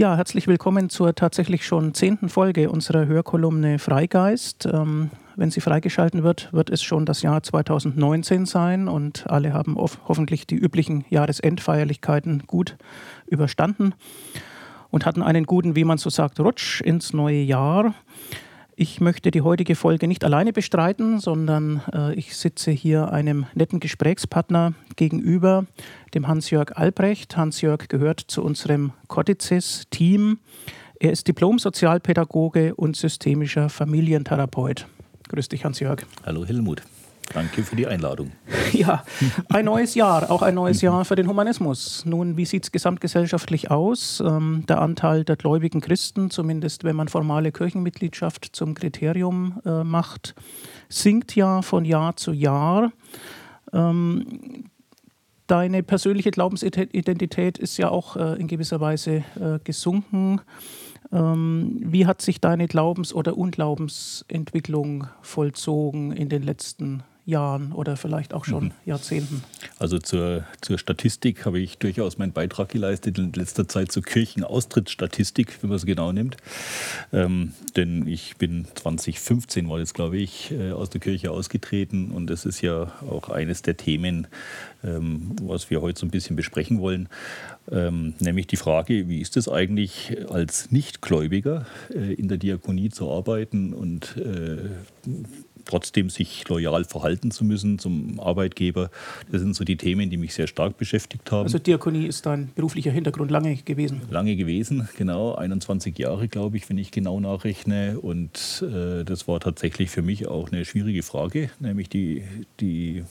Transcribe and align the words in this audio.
Ja, 0.00 0.14
herzlich 0.16 0.46
willkommen 0.46 0.90
zur 0.90 1.12
tatsächlich 1.16 1.66
schon 1.66 1.92
zehnten 1.92 2.28
Folge 2.28 2.70
unserer 2.70 3.06
Hörkolumne 3.06 3.80
Freigeist. 3.80 4.64
Ähm, 4.72 5.10
wenn 5.34 5.50
sie 5.50 5.60
freigeschalten 5.60 6.22
wird, 6.22 6.52
wird 6.52 6.70
es 6.70 6.84
schon 6.84 7.04
das 7.04 7.22
Jahr 7.22 7.42
2019 7.42 8.46
sein 8.46 8.86
und 8.86 9.28
alle 9.28 9.52
haben 9.52 9.76
hoffentlich 9.76 10.46
die 10.46 10.54
üblichen 10.54 11.04
Jahresendfeierlichkeiten 11.10 12.44
gut 12.46 12.76
überstanden 13.26 13.92
und 14.90 15.04
hatten 15.04 15.24
einen 15.24 15.46
guten, 15.46 15.74
wie 15.74 15.82
man 15.82 15.98
so 15.98 16.10
sagt, 16.10 16.38
Rutsch 16.38 16.80
ins 16.80 17.12
neue 17.12 17.42
Jahr. 17.42 17.92
Ich 18.80 19.00
möchte 19.00 19.32
die 19.32 19.40
heutige 19.40 19.74
Folge 19.74 20.06
nicht 20.06 20.22
alleine 20.22 20.52
bestreiten, 20.52 21.18
sondern 21.18 21.82
äh, 21.92 22.14
ich 22.14 22.36
sitze 22.36 22.70
hier 22.70 23.10
einem 23.10 23.46
netten 23.52 23.80
Gesprächspartner 23.80 24.72
gegenüber, 24.94 25.66
dem 26.14 26.28
Hans-Jörg 26.28 26.76
Albrecht. 26.76 27.36
Hans-Jörg 27.36 27.88
gehört 27.88 28.20
zu 28.20 28.40
unserem 28.44 28.92
Cortices-Team. 29.08 30.38
Er 31.00 31.10
ist 31.10 31.26
Diplom-Sozialpädagoge 31.26 32.76
und 32.76 32.94
systemischer 32.96 33.68
Familientherapeut. 33.68 34.86
Grüß 35.28 35.48
dich, 35.48 35.64
Hans-Jörg. 35.64 36.06
Hallo, 36.24 36.46
Helmut. 36.46 36.82
Danke 37.34 37.62
für 37.62 37.76
die 37.76 37.86
Einladung. 37.86 38.32
Ja, 38.72 39.02
ein 39.48 39.64
neues 39.64 39.94
Jahr, 39.94 40.30
auch 40.30 40.42
ein 40.42 40.54
neues 40.54 40.82
Jahr 40.82 41.06
für 41.06 41.14
den 41.14 41.26
Humanismus. 41.26 42.04
Nun, 42.04 42.36
wie 42.36 42.44
sieht 42.44 42.64
es 42.64 42.70
gesamtgesellschaftlich 42.70 43.70
aus? 43.70 44.22
Ähm, 44.24 44.64
der 44.68 44.82
Anteil 44.82 45.24
der 45.24 45.36
gläubigen 45.36 45.80
Christen, 45.80 46.30
zumindest 46.30 46.84
wenn 46.84 46.94
man 46.94 47.08
formale 47.08 47.50
Kirchenmitgliedschaft 47.50 48.50
zum 48.52 48.74
Kriterium 48.74 49.58
äh, 49.64 49.84
macht, 49.84 50.34
sinkt 50.90 51.34
ja 51.34 51.62
von 51.62 51.86
Jahr 51.86 52.16
zu 52.16 52.32
Jahr. 52.32 52.92
Ähm, 53.72 54.66
deine 55.46 55.82
persönliche 55.82 56.30
Glaubensidentität 56.30 57.56
ist 57.56 57.78
ja 57.78 57.88
auch 57.88 58.16
äh, 58.16 58.38
in 58.38 58.48
gewisser 58.48 58.80
Weise 58.80 59.24
äh, 59.40 59.58
gesunken. 59.64 60.42
Ähm, 61.10 61.80
wie 61.82 62.06
hat 62.06 62.20
sich 62.20 62.40
deine 62.40 62.68
Glaubens- 62.68 63.14
oder 63.14 63.36
Unglaubensentwicklung 63.36 65.08
vollzogen 65.22 66.12
in 66.12 66.28
den 66.28 66.42
letzten 66.42 67.02
Jahren 67.28 67.72
oder 67.72 67.98
vielleicht 67.98 68.32
auch 68.32 68.46
schon 68.46 68.64
mhm. 68.64 68.72
Jahrzehnten. 68.86 69.44
Also 69.78 69.98
zur, 69.98 70.44
zur 70.62 70.78
Statistik 70.78 71.44
habe 71.44 71.60
ich 71.60 71.76
durchaus 71.76 72.16
meinen 72.16 72.32
Beitrag 72.32 72.70
geleistet 72.70 73.18
in 73.18 73.32
letzter 73.34 73.68
Zeit 73.68 73.92
zur 73.92 74.02
Kirchenaustrittsstatistik, 74.02 75.58
wenn 75.60 75.68
man 75.68 75.76
es 75.76 75.84
genau 75.84 76.10
nimmt. 76.10 76.38
Ähm, 77.12 77.52
denn 77.76 78.06
ich 78.06 78.38
bin 78.38 78.66
2015 78.74 79.68
war 79.68 79.78
das, 79.78 79.92
glaube 79.92 80.16
ich, 80.16 80.52
äh, 80.52 80.72
aus 80.72 80.88
der 80.88 81.02
Kirche 81.02 81.30
ausgetreten 81.30 82.12
und 82.12 82.28
das 82.28 82.46
ist 82.46 82.62
ja 82.62 82.92
auch 83.08 83.28
eines 83.28 83.60
der 83.60 83.76
Themen, 83.76 84.26
ähm, 84.82 85.36
was 85.42 85.68
wir 85.68 85.82
heute 85.82 86.00
so 86.00 86.06
ein 86.06 86.10
bisschen 86.10 86.34
besprechen 86.34 86.80
wollen. 86.80 87.10
Ähm, 87.70 88.14
nämlich 88.20 88.46
die 88.46 88.56
Frage, 88.56 89.08
wie 89.08 89.20
ist 89.20 89.36
es 89.36 89.48
eigentlich 89.48 90.16
als 90.30 90.70
Nichtgläubiger 90.70 91.66
äh, 91.94 92.14
in 92.14 92.28
der 92.28 92.38
Diakonie 92.38 92.88
zu 92.88 93.10
arbeiten 93.10 93.74
und 93.74 94.16
äh, 94.16 94.70
trotzdem 95.68 96.10
sich 96.10 96.48
loyal 96.48 96.84
verhalten 96.84 97.30
zu 97.30 97.44
müssen 97.44 97.78
zum 97.78 98.18
Arbeitgeber. 98.18 98.90
Das 99.30 99.40
sind 99.40 99.54
so 99.54 99.64
die 99.64 99.76
Themen, 99.76 100.10
die 100.10 100.16
mich 100.16 100.34
sehr 100.34 100.48
stark 100.48 100.76
beschäftigt 100.76 101.30
haben. 101.30 101.44
Also 101.44 101.58
Diakonie 101.58 102.06
ist 102.06 102.26
dein 102.26 102.50
beruflicher 102.54 102.90
Hintergrund 102.90 103.30
lange 103.30 103.54
gewesen? 103.56 104.02
Lange 104.10 104.34
gewesen, 104.34 104.88
genau. 104.96 105.34
21 105.34 105.96
Jahre, 105.98 106.28
glaube 106.28 106.56
ich, 106.56 106.68
wenn 106.68 106.78
ich 106.78 106.90
genau 106.90 107.20
nachrechne. 107.20 108.00
Und 108.00 108.64
äh, 108.66 109.04
das 109.04 109.28
war 109.28 109.38
tatsächlich 109.40 109.90
für 109.90 110.02
mich 110.02 110.26
auch 110.26 110.50
eine 110.50 110.64
schwierige 110.64 111.02
Frage, 111.02 111.50
nämlich 111.60 111.88
die, 111.88 112.24
die 112.60 113.04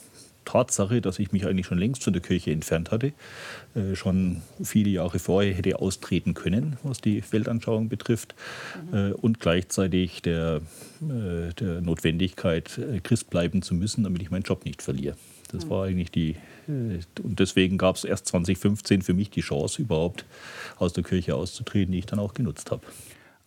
Tatsache, 0.48 1.02
dass 1.02 1.18
ich 1.18 1.30
mich 1.30 1.46
eigentlich 1.46 1.66
schon 1.66 1.78
längst 1.78 2.04
von 2.04 2.14
der 2.14 2.22
Kirche 2.22 2.52
entfernt 2.52 2.90
hatte, 2.90 3.12
äh, 3.74 3.94
schon 3.94 4.40
viele 4.62 4.88
Jahre 4.88 5.18
vorher 5.18 5.52
hätte 5.52 5.78
austreten 5.78 6.32
können, 6.32 6.78
was 6.82 7.00
die 7.00 7.22
Weltanschauung 7.30 7.88
betrifft, 7.88 8.34
mhm. 8.90 9.12
und 9.20 9.40
gleichzeitig 9.40 10.22
der, 10.22 10.62
äh, 11.02 11.52
der 11.54 11.80
Notwendigkeit, 11.82 12.80
Christ 13.02 13.28
bleiben 13.30 13.62
zu 13.62 13.74
müssen, 13.74 14.04
damit 14.04 14.22
ich 14.22 14.30
meinen 14.30 14.42
Job 14.42 14.64
nicht 14.64 14.80
verliere. 14.82 15.16
Das 15.52 15.66
mhm. 15.66 15.70
war 15.70 15.84
eigentlich 15.84 16.10
die, 16.10 16.36
und 16.66 17.38
deswegen 17.38 17.78
gab 17.78 17.96
es 17.96 18.04
erst 18.04 18.26
2015 18.26 19.02
für 19.02 19.14
mich 19.14 19.30
die 19.30 19.40
Chance, 19.40 19.82
überhaupt 19.82 20.24
aus 20.78 20.92
der 20.92 21.04
Kirche 21.04 21.34
auszutreten, 21.34 21.92
die 21.92 21.98
ich 21.98 22.06
dann 22.06 22.18
auch 22.18 22.34
genutzt 22.34 22.70
habe. 22.70 22.82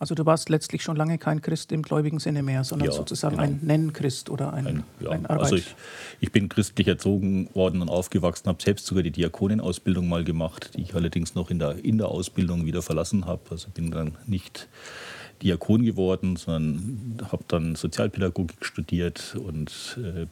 Also 0.01 0.15
du 0.15 0.25
warst 0.25 0.49
letztlich 0.49 0.81
schon 0.81 0.95
lange 0.95 1.19
kein 1.19 1.43
Christ 1.43 1.71
im 1.71 1.83
gläubigen 1.83 2.17
Sinne 2.17 2.41
mehr, 2.41 2.63
sondern 2.63 2.89
ja, 2.89 2.91
sozusagen 2.91 3.35
genau. 3.35 3.47
ein 3.47 3.59
Nennchrist 3.61 4.31
oder 4.31 4.51
ein, 4.51 4.65
ein, 4.65 4.83
ja. 4.99 5.11
ein 5.11 5.27
Arbeit. 5.27 5.43
Also 5.43 5.57
ich, 5.57 5.75
ich, 6.19 6.31
bin 6.31 6.49
christlich 6.49 6.87
erzogen 6.87 7.49
worden 7.53 7.83
und 7.83 7.89
aufgewachsen, 7.89 8.47
habe 8.47 8.59
selbst 8.63 8.87
sogar 8.87 9.03
die 9.03 9.11
Diakonenausbildung 9.11 10.09
mal 10.09 10.23
gemacht, 10.23 10.71
die 10.75 10.81
ich 10.81 10.95
allerdings 10.95 11.35
noch 11.35 11.51
in 11.51 11.59
der, 11.59 11.85
in 11.85 11.99
der 11.99 12.07
Ausbildung 12.07 12.65
wieder 12.65 12.81
verlassen 12.81 13.27
habe. 13.27 13.41
Also 13.51 13.69
bin 13.69 13.91
dann 13.91 14.17
nicht 14.25 14.67
Diakon 15.43 15.83
geworden, 15.83 16.35
sondern 16.35 17.19
habe 17.31 17.43
dann 17.47 17.75
Sozialpädagogik 17.75 18.65
studiert 18.65 19.35
und 19.35 19.99
äh, 20.03 20.25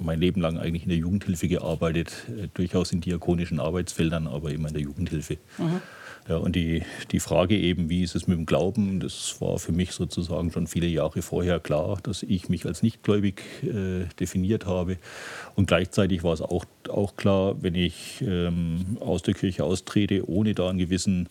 mein 0.00 0.18
Leben 0.18 0.40
lang 0.40 0.58
eigentlich 0.58 0.82
in 0.82 0.88
der 0.88 0.98
Jugendhilfe 0.98 1.46
gearbeitet, 1.46 2.12
äh, 2.28 2.48
durchaus 2.54 2.90
in 2.90 3.00
diakonischen 3.00 3.60
Arbeitsfeldern, 3.60 4.26
aber 4.26 4.50
immer 4.50 4.66
in 4.66 4.74
der 4.74 4.82
Jugendhilfe. 4.82 5.38
Mhm. 5.58 5.80
Ja, 6.28 6.36
und 6.36 6.54
die, 6.54 6.82
die 7.10 7.18
Frage 7.18 7.58
eben, 7.58 7.90
wie 7.90 8.02
ist 8.02 8.14
es 8.14 8.28
mit 8.28 8.38
dem 8.38 8.46
Glauben, 8.46 9.00
das 9.00 9.36
war 9.40 9.58
für 9.58 9.72
mich 9.72 9.92
sozusagen 9.92 10.52
schon 10.52 10.66
viele 10.68 10.86
Jahre 10.86 11.20
vorher 11.20 11.58
klar, 11.58 11.98
dass 12.02 12.22
ich 12.22 12.48
mich 12.48 12.64
als 12.64 12.82
nichtgläubig 12.82 13.42
äh, 13.62 14.06
definiert 14.20 14.66
habe. 14.66 14.98
Und 15.56 15.66
gleichzeitig 15.66 16.22
war 16.22 16.32
es 16.32 16.40
auch, 16.40 16.64
auch 16.88 17.16
klar, 17.16 17.56
wenn 17.60 17.74
ich 17.74 18.22
ähm, 18.26 18.96
aus 19.00 19.22
der 19.22 19.34
Kirche 19.34 19.64
austrete, 19.64 20.28
ohne 20.28 20.54
da 20.54 20.70
einen 20.70 20.78
gewissen 20.78 21.28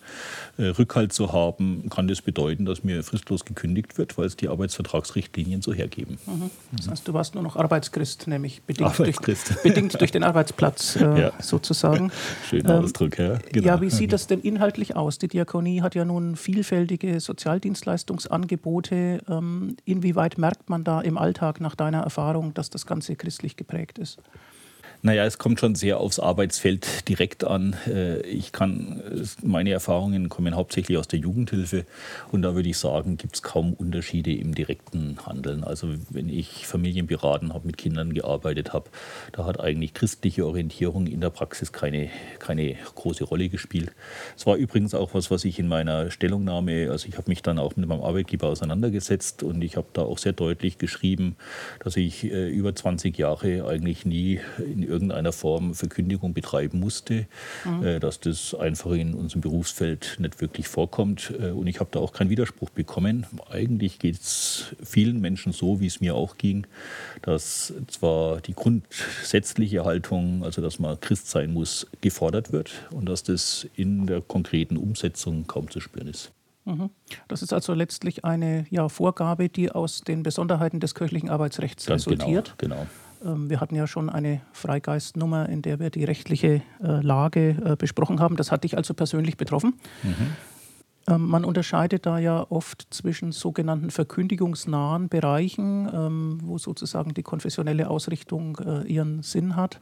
äh, 0.58 0.66
Rückhalt 0.66 1.14
zu 1.14 1.32
haben, 1.32 1.90
kann 1.90 2.08
das 2.08 2.22
bedeuten, 2.22 2.66
dass 2.66 2.84
mir 2.84 3.02
fristlos 3.04 3.46
gekündigt 3.46 3.98
wird, 3.98 4.18
weil 4.18 4.26
es 4.26 4.36
die 4.36 4.50
Arbeitsvertragsrichtlinien 4.50 5.62
so 5.62 5.74
hergeben. 5.74 6.18
Mhm. 6.28 6.52
Das 6.74 6.90
heißt, 6.90 7.08
du 7.08 7.14
warst 7.14 7.34
nur 7.34 7.44
noch 7.44 7.56
Arbeitschrist, 7.56 8.28
nämlich 8.28 8.62
bedingt, 8.64 8.90
Arbeitschrist. 8.90 9.50
Durch, 9.50 9.62
bedingt 9.64 10.00
durch 10.00 10.12
den 10.12 10.24
Arbeitsplatz 10.24 10.98
äh, 10.98 11.22
ja. 11.22 11.32
sozusagen. 11.40 12.12
Schöner 12.50 12.78
ähm, 12.78 12.84
Ausdruck, 12.84 13.18
ja. 13.18 13.40
Genau. 13.52 13.68
Ja, 13.68 13.82
wie 13.82 13.90
sieht 13.90 14.14
das 14.14 14.28
denn 14.28 14.42
inhaltlich 14.42 14.81
inhaltlich 14.82 14.96
aus? 14.96 15.18
Die 15.18 15.28
Diakonie 15.28 15.82
hat 15.82 15.96
ja 15.96 16.06
nun 16.06 16.36
vielfältige 16.36 17.20
Sozialdienstleistungsangebote. 17.20 19.22
Ähm, 19.28 19.78
inwieweit 19.86 20.38
merkt 20.38 20.70
man 20.70 20.84
da 20.84 21.02
im 21.02 21.18
Alltag 21.18 21.62
nach 21.62 21.76
deiner 21.76 22.02
Erfahrung, 22.02 22.54
dass 22.54 22.70
das 22.70 22.86
Ganze 22.86 23.16
christlich 23.16 23.56
geprägt 23.56 24.00
ist? 24.00 24.20
Naja, 25.04 25.26
es 25.26 25.40
kommt 25.40 25.60
schon 25.60 25.74
sehr 25.74 26.00
aufs 26.00 26.20
Arbeitsfeld 26.20 27.10
direkt 27.10 27.44
an. 27.44 27.76
Äh, 27.88 28.22
ich 28.22 28.52
kann, 28.52 29.02
meine 29.42 29.72
Erfahrungen 29.72 30.30
kommen 30.30 30.56
hauptsächlich 30.56 30.96
aus 31.00 31.08
der 31.08 31.18
Jugendhilfe 31.18 31.86
und 32.32 32.44
da 32.44 32.54
würde 32.54 32.70
ich 32.70 32.78
sagen, 32.78 33.18
gibt 33.18 33.36
es 33.36 33.42
kaum 33.42 33.74
Unterschiede 33.74 34.32
im 34.32 34.54
direkten 34.54 35.18
Handeln. 35.26 35.64
Also 35.64 35.88
wenn 36.12 36.30
ich 36.30 36.68
Familien 36.68 37.08
beraten 37.08 37.52
habe, 37.52 37.66
mit 37.66 37.80
Kindern 37.80 38.14
gearbeitet 38.14 38.74
habe, 38.74 38.92
da 39.32 39.46
hat 39.46 39.60
eigentlich 39.60 39.96
christliche 39.96 40.46
Orientierung 40.46 41.08
in 41.08 41.20
der 41.20 41.32
Praxis 41.32 41.72
keine, 41.72 42.10
keine 42.38 42.76
große 42.94 43.24
Rolle 43.24 43.50
gespielt. 43.50 43.92
Es 44.38 44.46
war 44.46 44.56
übrigens 44.56 44.94
auch 44.94 45.16
was, 45.16 45.32
was 45.32 45.46
ich 45.46 45.58
in 45.58 45.68
meiner 45.68 46.12
Stellungnahme, 46.12 46.92
also 46.92 47.08
ich 47.08 47.18
habe 47.18 47.28
mich 47.28 47.42
dann 47.42 47.58
auch 47.58 47.76
mit 47.76 47.88
meinem 47.88 48.04
Arbeitgeber 48.04 48.50
auseinandergesetzt 48.50 49.42
und 49.42 49.64
ich 49.64 49.78
habe 49.78 49.88
da 49.94 50.04
auch 50.04 50.20
sehr 50.20 50.34
deutlich 50.34 50.78
geschrieben, 50.78 51.38
dass 51.84 51.98
ich 51.98 52.26
äh, 52.26 52.50
über 52.50 52.76
20 52.76 53.18
Jahre 53.18 53.68
eigentlich 53.68 54.06
nie 54.06 54.42
in 54.60 54.91
irgendeiner 54.92 55.32
Form 55.32 55.74
Verkündigung 55.74 56.34
betreiben 56.34 56.80
musste, 56.80 57.26
mhm. 57.66 57.84
äh, 57.84 58.00
dass 58.00 58.20
das 58.20 58.54
einfach 58.54 58.92
in 58.92 59.14
unserem 59.14 59.42
Berufsfeld 59.42 60.18
nicht 60.20 60.42
wirklich 60.42 60.68
vorkommt. 60.68 61.34
Äh, 61.40 61.52
und 61.52 61.68
ich 61.68 61.80
habe 61.80 61.90
da 61.92 62.00
auch 62.00 62.14
keinen 62.14 62.30
Widerspruch 62.30 62.70
bekommen. 62.70 63.26
Eigentlich 63.50 64.00
geht 64.00 64.20
es 64.20 64.76
vielen 64.84 65.22
Menschen 65.22 65.54
so, 65.54 65.80
wie 65.80 65.88
es 65.88 66.02
mir 66.02 66.16
auch 66.16 66.38
ging, 66.38 66.68
dass 67.22 67.74
zwar 67.88 68.42
die 68.42 68.54
grundsätzliche 68.54 69.86
Haltung, 69.86 70.44
also 70.44 70.62
dass 70.62 70.80
man 70.80 71.00
Christ 71.00 71.30
sein 71.30 71.54
muss, 71.54 71.88
gefordert 72.02 72.52
wird 72.52 72.72
und 72.92 73.08
dass 73.08 73.24
das 73.24 73.68
in 73.76 74.06
der 74.06 74.22
konkreten 74.22 74.78
Umsetzung 74.78 75.48
kaum 75.48 75.70
zu 75.70 75.80
spüren 75.80 76.08
ist. 76.08 76.32
Mhm. 76.66 76.90
Das 77.28 77.42
ist 77.42 77.54
also 77.54 77.74
letztlich 77.74 78.24
eine 78.24 78.66
ja, 78.70 78.88
Vorgabe, 78.90 79.50
die 79.50 79.72
aus 79.72 80.02
den 80.02 80.24
Besonderheiten 80.24 80.80
des 80.80 80.96
kirchlichen 80.96 81.30
Arbeitsrechts 81.30 81.86
Ganz 81.86 82.06
genau, 82.06 82.26
resultiert. 82.26 82.56
Genau, 82.58 82.76
genau. 82.76 82.88
Ähm, 83.24 83.50
wir 83.50 83.60
hatten 83.60 83.76
ja 83.76 83.88
schon 83.88 84.10
eine 84.10 84.42
Freigeistnummer, 84.54 85.50
in 85.50 85.62
der 85.62 85.80
wir 85.80 85.90
die 85.90 86.04
rechtliche 86.04 86.62
äh, 86.82 87.02
Lage 87.02 87.56
äh, 87.64 87.76
besprochen 87.76 88.20
haben. 88.20 88.36
Das 88.36 88.52
hat 88.52 88.64
dich 88.64 88.78
also 88.78 88.94
persönlich 88.94 89.38
betroffen. 89.38 89.74
Mhm. 90.04 90.36
Ähm, 91.08 91.28
man 91.28 91.46
unterscheidet 91.46 92.06
da 92.06 92.20
ja 92.20 92.46
oft 92.50 92.88
zwischen 92.92 93.32
sogenannten 93.32 93.90
verkündigungsnahen 93.90 95.10
Bereichen, 95.10 95.90
ähm, 95.92 96.40
wo 96.44 96.58
sozusagen 96.58 97.14
die 97.14 97.24
konfessionelle 97.24 97.90
Ausrichtung 97.90 98.58
äh, 98.58 98.84
ihren 98.84 99.24
Sinn 99.24 99.56
hat, 99.56 99.80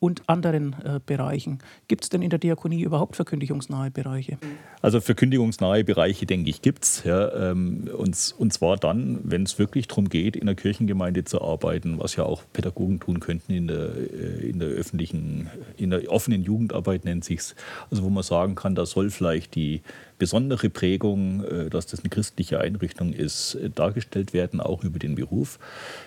und 0.00 0.28
anderen 0.28 0.74
äh, 0.82 0.98
Bereichen. 1.04 1.58
Gibt 1.86 2.04
es 2.04 2.08
denn 2.08 2.22
in 2.22 2.30
der 2.30 2.38
Diakonie 2.38 2.82
überhaupt 2.82 3.16
verkündigungsnahe 3.16 3.90
Bereiche? 3.90 4.38
Also 4.80 5.00
verkündigungsnahe 5.00 5.84
Bereiche, 5.84 6.24
denke 6.24 6.48
ich, 6.48 6.62
gibt 6.62 6.84
es. 6.84 7.04
Ja, 7.04 7.50
ähm, 7.50 7.88
und, 7.96 8.34
und 8.38 8.52
zwar 8.52 8.78
dann, 8.78 9.20
wenn 9.24 9.42
es 9.42 9.58
wirklich 9.58 9.88
darum 9.88 10.08
geht, 10.08 10.36
in 10.36 10.46
der 10.46 10.54
Kirchengemeinde 10.54 11.24
zu 11.24 11.42
arbeiten, 11.42 11.98
was 11.98 12.16
ja 12.16 12.24
auch 12.24 12.42
Pädagogen 12.54 12.98
tun 12.98 13.20
könnten 13.20 13.52
in 13.52 13.66
der, 13.68 13.90
äh, 13.94 14.48
in 14.48 14.58
der 14.58 14.68
öffentlichen, 14.68 15.50
in 15.76 15.90
der 15.90 16.10
offenen 16.10 16.42
Jugendarbeit 16.42 17.04
nennt 17.04 17.24
sich 17.24 17.40
es. 17.40 17.54
Also 17.90 18.02
wo 18.02 18.08
man 18.08 18.22
sagen 18.22 18.54
kann, 18.54 18.74
da 18.74 18.86
soll 18.86 19.10
vielleicht 19.10 19.54
die 19.54 19.82
besondere 20.20 20.70
Prägung, 20.70 21.42
äh, 21.44 21.70
dass 21.70 21.86
das 21.86 22.00
eine 22.00 22.10
christliche 22.10 22.60
Einrichtung 22.60 23.12
ist, 23.12 23.56
äh, 23.56 23.70
dargestellt 23.70 24.32
werden, 24.32 24.60
auch 24.60 24.84
über 24.84 25.00
den 25.00 25.16
Beruf. 25.16 25.58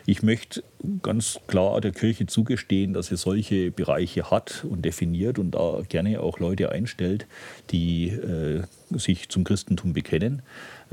Ich 0.05 0.23
möchte 0.23 0.63
ganz 1.01 1.39
klar 1.47 1.81
der 1.81 1.91
Kirche 1.91 2.27
zugestehen, 2.27 2.93
dass 2.93 3.07
sie 3.07 3.17
solche 3.17 3.71
Bereiche 3.71 4.31
hat 4.31 4.65
und 4.69 4.85
definiert 4.85 5.39
und 5.39 5.51
da 5.51 5.81
gerne 5.89 6.21
auch 6.21 6.39
Leute 6.39 6.71
einstellt, 6.71 7.25
die 7.71 8.09
äh, 8.09 8.61
sich 8.91 9.29
zum 9.29 9.43
Christentum 9.43 9.93
bekennen. 9.93 10.43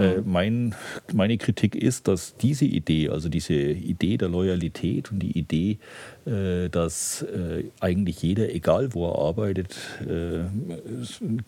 Äh, 0.00 0.23
mein, 0.25 0.75
meine 1.12 1.37
Kritik 1.37 1.75
ist, 1.75 2.08
dass 2.08 2.37
diese 2.37 2.64
Idee, 2.64 3.11
also 3.11 3.29
diese 3.29 3.55
Idee 3.55 4.17
der 4.17 4.29
Loyalität 4.29 5.12
und 5.12 5.19
die 5.19 5.38
Idee, 5.38 5.79
äh, 6.26 6.69
dass 6.70 7.23
äh, 7.23 7.64
eigentlich 7.81 8.23
jeder, 8.23 8.52
egal 8.55 8.94
wo 8.94 9.08
er 9.11 9.19
arbeitet, 9.19 9.76
äh, 10.00 10.41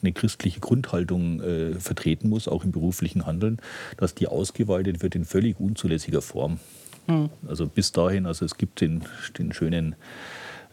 eine 0.02 0.12
christliche 0.12 0.60
Grundhaltung 0.60 1.40
äh, 1.40 1.74
vertreten 1.74 2.28
muss, 2.28 2.46
auch 2.46 2.64
im 2.64 2.72
beruflichen 2.72 3.24
Handeln, 3.24 3.58
dass 3.96 4.14
die 4.14 4.26
ausgeweitet 4.26 5.02
wird 5.02 5.14
in 5.14 5.24
völlig 5.24 5.58
unzulässiger 5.58 6.20
Form. 6.20 6.60
Mhm. 7.06 7.30
Also 7.48 7.66
bis 7.66 7.92
dahin, 7.92 8.26
also 8.26 8.44
es 8.44 8.58
gibt 8.58 8.80
den, 8.80 9.02
den 9.38 9.52
schönen 9.52 9.94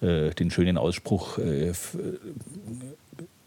äh, 0.02 0.30
den 0.32 0.50
schönen 0.50 0.78
Ausspruch, 0.78 1.40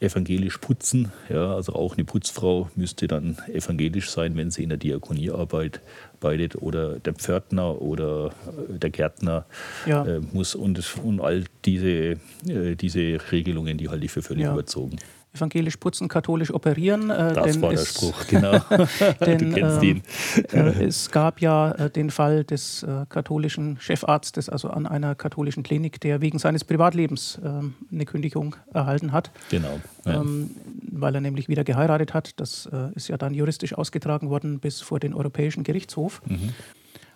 evangelisch 0.01 0.59
putzen. 0.59 1.13
Ja, 1.29 1.55
also 1.55 1.75
auch 1.75 1.95
eine 1.95 2.05
Putzfrau 2.05 2.69
müsste 2.75 3.07
dann 3.07 3.39
evangelisch 3.53 4.11
sein, 4.11 4.37
wenn 4.37 4.51
sie 4.51 4.65
in 4.65 4.69
der 4.69 4.79
Diakonie 4.79 5.31
arbeitet 5.31 6.57
oder 6.57 6.99
der 6.99 7.15
Pförtner 7.15 7.81
oder 7.81 8.33
äh, 8.71 8.79
der 8.79 8.91
Gärtner 8.91 9.47
ja. 9.87 10.05
äh, 10.05 10.21
muss 10.33 10.55
und, 10.55 10.83
und 11.03 11.21
all 11.21 11.45
diese, 11.65 12.17
äh, 12.47 12.75
diese 12.75 13.19
Regelungen, 13.31 13.79
die 13.79 13.89
halte 13.89 14.05
ich 14.05 14.11
für 14.11 14.23
völlig 14.23 14.45
ja. 14.45 14.53
überzogen 14.53 14.99
evangelisch 15.35 15.77
putzen, 15.79 16.09
katholisch 16.09 16.53
operieren. 16.53 17.11
Äh, 17.11 17.33
das 17.35 17.61
war 17.61 17.71
der 17.71 17.79
Spruch, 17.79 18.27
genau. 18.29 18.59
denn, 19.27 19.39
du 19.39 19.53
kennst 19.53 19.83
ihn. 19.83 20.03
Äh, 20.53 20.85
es 20.85 21.11
gab 21.11 21.41
ja 21.41 21.73
äh, 21.73 21.91
den 21.91 22.11
Fall 22.11 22.45
des 22.45 22.83
äh, 22.83 23.07
katholischen 23.09 23.79
Chefarztes, 23.81 24.49
also 24.49 24.69
an 24.69 24.87
einer 24.87 25.15
katholischen 25.15 25.63
Klinik, 25.63 26.01
der 26.01 26.21
wegen 26.21 26.39
seines 26.39 26.65
Privatlebens 26.65 27.41
ähm, 27.45 27.75
eine 27.91 28.05
Kündigung 28.05 28.57
erhalten 28.73 29.13
hat. 29.13 29.31
Genau. 29.51 29.81
Ja. 30.05 30.21
Ähm, 30.21 30.51
weil 30.91 31.15
er 31.15 31.21
nämlich 31.21 31.49
wieder 31.49 31.65
geheiratet 31.65 32.13
hat. 32.13 32.39
Das 32.41 32.67
äh, 32.67 32.91
ist 32.95 33.09
ja 33.09 33.17
dann 33.17 33.33
juristisch 33.33 33.75
ausgetragen 33.75 34.29
worden 34.29 34.61
bis 34.61 34.81
vor 34.81 35.01
den 35.01 35.15
Europäischen 35.15 35.63
Gerichtshof. 35.63 36.21
Mhm. 36.27 36.53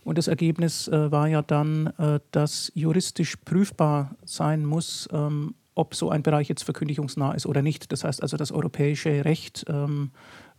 Und 0.05 0.19
das 0.19 0.29
Ergebnis 0.29 0.87
äh, 0.89 1.11
war 1.11 1.27
ja 1.27 1.43
dann, 1.43 1.93
dass 2.31 2.71
juristisch 2.75 3.37
prüfbar 3.37 4.15
sein 4.25 4.65
muss, 4.65 5.09
ähm, 5.13 5.55
ob 5.77 5.95
so 5.95 6.11
ein 6.11 6.23
Bereich 6.23 6.49
jetzt 6.49 6.65
verkündigungsnah 6.65 7.33
ist 7.35 7.47
oder 7.47 7.63
nicht. 7.63 7.93
Das 7.93 8.03
heißt 8.03 8.23
also, 8.23 8.37
das 8.37 8.51
europäische 8.51 9.25
Recht 9.25 9.65
ähm, 9.69 10.11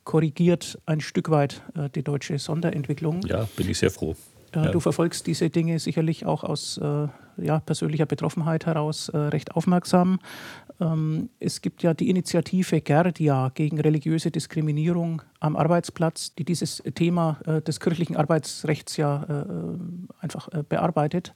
korrigiert 0.06 0.80
ein 0.86 1.02
Stück 1.02 1.30
weit 1.30 1.62
äh, 1.76 1.90
die 1.90 2.04
deutsche 2.04 2.40
Sonderentwicklung. 2.40 3.22
Ja, 3.26 3.48
bin 3.58 3.70
ich 3.70 3.80
sehr 3.80 3.92
froh. 3.92 4.16
Äh, 4.54 4.66
ja. 4.66 4.72
Du 4.72 4.80
verfolgst 4.80 5.28
diese 5.28 5.50
Dinge 5.50 5.80
sicherlich 5.80 6.26
auch 6.26 6.44
aus 6.44 6.78
äh, 6.78 7.08
ja, 7.38 7.60
persönlicher 7.60 8.06
Betroffenheit 8.06 8.66
heraus 8.66 9.10
äh, 9.10 9.18
recht 9.18 9.56
aufmerksam. 9.56 10.20
Ähm, 10.80 11.30
es 11.40 11.62
gibt 11.62 11.84
ja 11.84 11.94
die 11.94 12.10
Initiative 12.10 12.80
Gerdia 12.82 13.52
gegen 13.54 13.82
religiöse 13.82 14.32
Diskriminierung 14.32 15.24
am 15.40 15.56
Arbeitsplatz, 15.56 16.36
die 16.36 16.46
dieses 16.46 16.84
Thema 16.96 17.40
äh, 17.46 17.62
des 17.62 17.80
kirchlichen 17.80 18.16
Arbeitsrechts 18.16 18.98
ja 18.98 19.46
einfach 20.20 20.50
bearbeitet. 20.70 21.34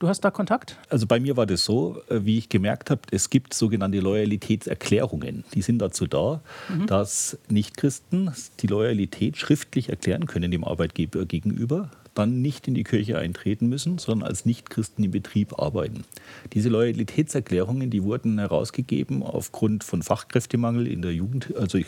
Du 0.00 0.08
hast 0.08 0.22
da 0.22 0.30
Kontakt? 0.30 0.76
Also 0.88 1.06
bei 1.06 1.20
mir 1.20 1.36
war 1.36 1.46
das 1.46 1.64
so, 1.64 2.02
äh, 2.08 2.20
wie 2.24 2.38
ich 2.38 2.48
gemerkt 2.48 2.90
habe, 2.90 3.02
es 3.10 3.30
gibt 3.30 3.54
sogenannte 3.54 4.00
Loyalitätserklärungen. 4.00 5.44
Die 5.54 5.62
sind 5.62 5.78
dazu 5.78 6.06
da, 6.06 6.40
mhm. 6.68 6.86
dass 6.86 7.38
Nichtchristen 7.48 8.32
die 8.60 8.66
Loyalität 8.66 9.36
schriftlich 9.36 9.88
erklären 9.88 10.26
können 10.26 10.50
dem 10.50 10.64
Arbeitgeber 10.64 11.24
gegenüber 11.26 11.90
dann 12.14 12.42
nicht 12.42 12.68
in 12.68 12.74
die 12.74 12.84
Kirche 12.84 13.18
eintreten 13.18 13.68
müssen, 13.68 13.98
sondern 13.98 14.28
als 14.28 14.46
Nichtchristen 14.46 15.04
im 15.04 15.10
Betrieb 15.10 15.58
arbeiten. 15.58 16.04
Diese 16.52 16.68
Loyalitätserklärungen, 16.68 17.90
die 17.90 18.02
wurden 18.02 18.38
herausgegeben 18.38 19.22
aufgrund 19.22 19.84
von 19.84 20.02
Fachkräftemangel 20.02 20.86
in 20.86 21.02
der 21.02 21.12
Jugend, 21.12 21.54
also 21.56 21.78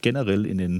generell 0.00 0.46
in 0.46 0.58
den, 0.58 0.74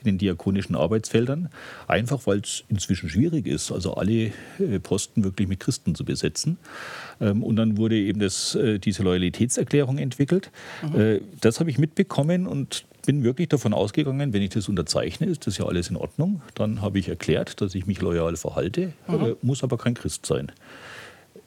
in 0.00 0.04
den 0.04 0.18
diakonischen 0.18 0.76
Arbeitsfeldern, 0.76 1.48
einfach 1.86 2.26
weil 2.26 2.40
es 2.40 2.64
inzwischen 2.68 3.08
schwierig 3.08 3.46
ist, 3.46 3.70
also 3.70 3.94
alle 3.94 4.32
äh, 4.58 4.78
Posten 4.82 5.24
wirklich 5.24 5.48
mit 5.48 5.60
Christen 5.60 5.94
zu 5.94 6.04
besetzen. 6.04 6.58
Ähm, 7.20 7.42
und 7.42 7.56
dann 7.56 7.76
wurde 7.76 7.96
eben 7.96 8.20
das, 8.20 8.54
äh, 8.54 8.78
diese 8.78 9.02
Loyalitätserklärung 9.02 9.98
entwickelt. 9.98 10.50
Mhm. 10.82 11.00
Äh, 11.00 11.20
das 11.40 11.60
habe 11.60 11.70
ich 11.70 11.78
mitbekommen 11.78 12.46
und 12.46 12.84
bin 13.08 13.24
wirklich 13.24 13.48
davon 13.48 13.72
ausgegangen, 13.72 14.34
wenn 14.34 14.42
ich 14.42 14.50
das 14.50 14.68
unterzeichne, 14.68 15.28
ist 15.28 15.46
das 15.46 15.56
ja 15.56 15.64
alles 15.64 15.88
in 15.88 15.96
Ordnung. 15.96 16.42
Dann 16.54 16.82
habe 16.82 16.98
ich 16.98 17.08
erklärt, 17.08 17.58
dass 17.62 17.74
ich 17.74 17.86
mich 17.86 18.02
loyal 18.02 18.36
verhalte, 18.36 18.92
mhm. 19.06 19.24
äh, 19.24 19.34
muss 19.40 19.64
aber 19.64 19.78
kein 19.78 19.94
Christ 19.94 20.26
sein. 20.26 20.52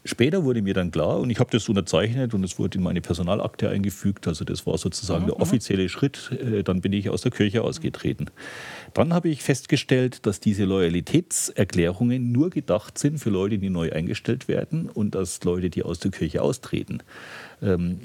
Später 0.03 0.43
wurde 0.43 0.63
mir 0.63 0.73
dann 0.73 0.89
klar, 0.89 1.19
und 1.19 1.29
ich 1.29 1.39
habe 1.39 1.51
das 1.51 1.69
unterzeichnet 1.69 2.33
und 2.33 2.43
es 2.43 2.57
wurde 2.57 2.79
in 2.79 2.83
meine 2.83 3.01
Personalakte 3.01 3.69
eingefügt, 3.69 4.27
also 4.27 4.43
das 4.43 4.65
war 4.65 4.79
sozusagen 4.79 5.25
mhm. 5.25 5.27
der 5.27 5.39
offizielle 5.39 5.87
Schritt, 5.87 6.31
äh, 6.31 6.63
dann 6.63 6.81
bin 6.81 6.93
ich 6.93 7.11
aus 7.11 7.21
der 7.21 7.29
Kirche 7.29 7.61
ausgetreten. 7.61 8.31
Dann 8.95 9.13
habe 9.13 9.29
ich 9.29 9.43
festgestellt, 9.43 10.25
dass 10.25 10.39
diese 10.39 10.65
Loyalitätserklärungen 10.65 12.31
nur 12.31 12.49
gedacht 12.49 12.97
sind 12.97 13.19
für 13.19 13.29
Leute, 13.29 13.59
die 13.59 13.69
neu 13.69 13.91
eingestellt 13.91 14.47
werden 14.47 14.89
und 14.89 15.13
dass 15.13 15.43
Leute, 15.43 15.69
die 15.69 15.83
aus 15.83 15.99
der 15.99 16.09
Kirche 16.09 16.41
austreten. 16.41 17.03
Ähm, 17.61 17.99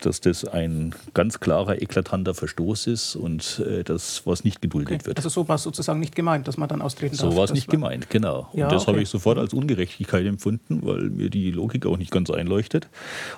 dass 0.00 0.20
das 0.20 0.44
ein 0.44 0.94
ganz 1.14 1.40
klarer, 1.40 1.80
eklatanter 1.80 2.34
Verstoß 2.34 2.86
ist 2.86 3.16
und 3.16 3.62
äh, 3.66 3.84
das, 3.84 4.26
was 4.26 4.44
nicht 4.44 4.62
geduldet 4.62 5.00
okay. 5.00 5.06
wird. 5.06 5.16
Also 5.18 5.28
so 5.28 5.48
war 5.48 5.56
es 5.56 5.62
sozusagen 5.62 6.00
nicht 6.00 6.14
gemeint, 6.14 6.48
dass 6.48 6.56
man 6.56 6.68
dann 6.68 6.82
austreten 6.82 7.14
so 7.14 7.24
darf. 7.24 7.32
So 7.32 7.38
war 7.38 7.44
es 7.44 7.52
nicht 7.52 7.68
gemeint, 7.68 8.10
genau. 8.10 8.48
Ja, 8.52 8.66
und 8.66 8.72
das 8.72 8.82
okay. 8.82 8.92
habe 8.92 9.02
ich 9.02 9.08
sofort 9.08 9.38
als 9.38 9.52
Ungerechtigkeit 9.52 10.26
empfunden, 10.26 10.80
weil 10.82 11.10
mir 11.10 11.30
die 11.30 11.50
Logik 11.50 11.86
auch 11.86 11.96
nicht 11.96 12.10
ganz 12.10 12.30
einleuchtet. 12.30 12.88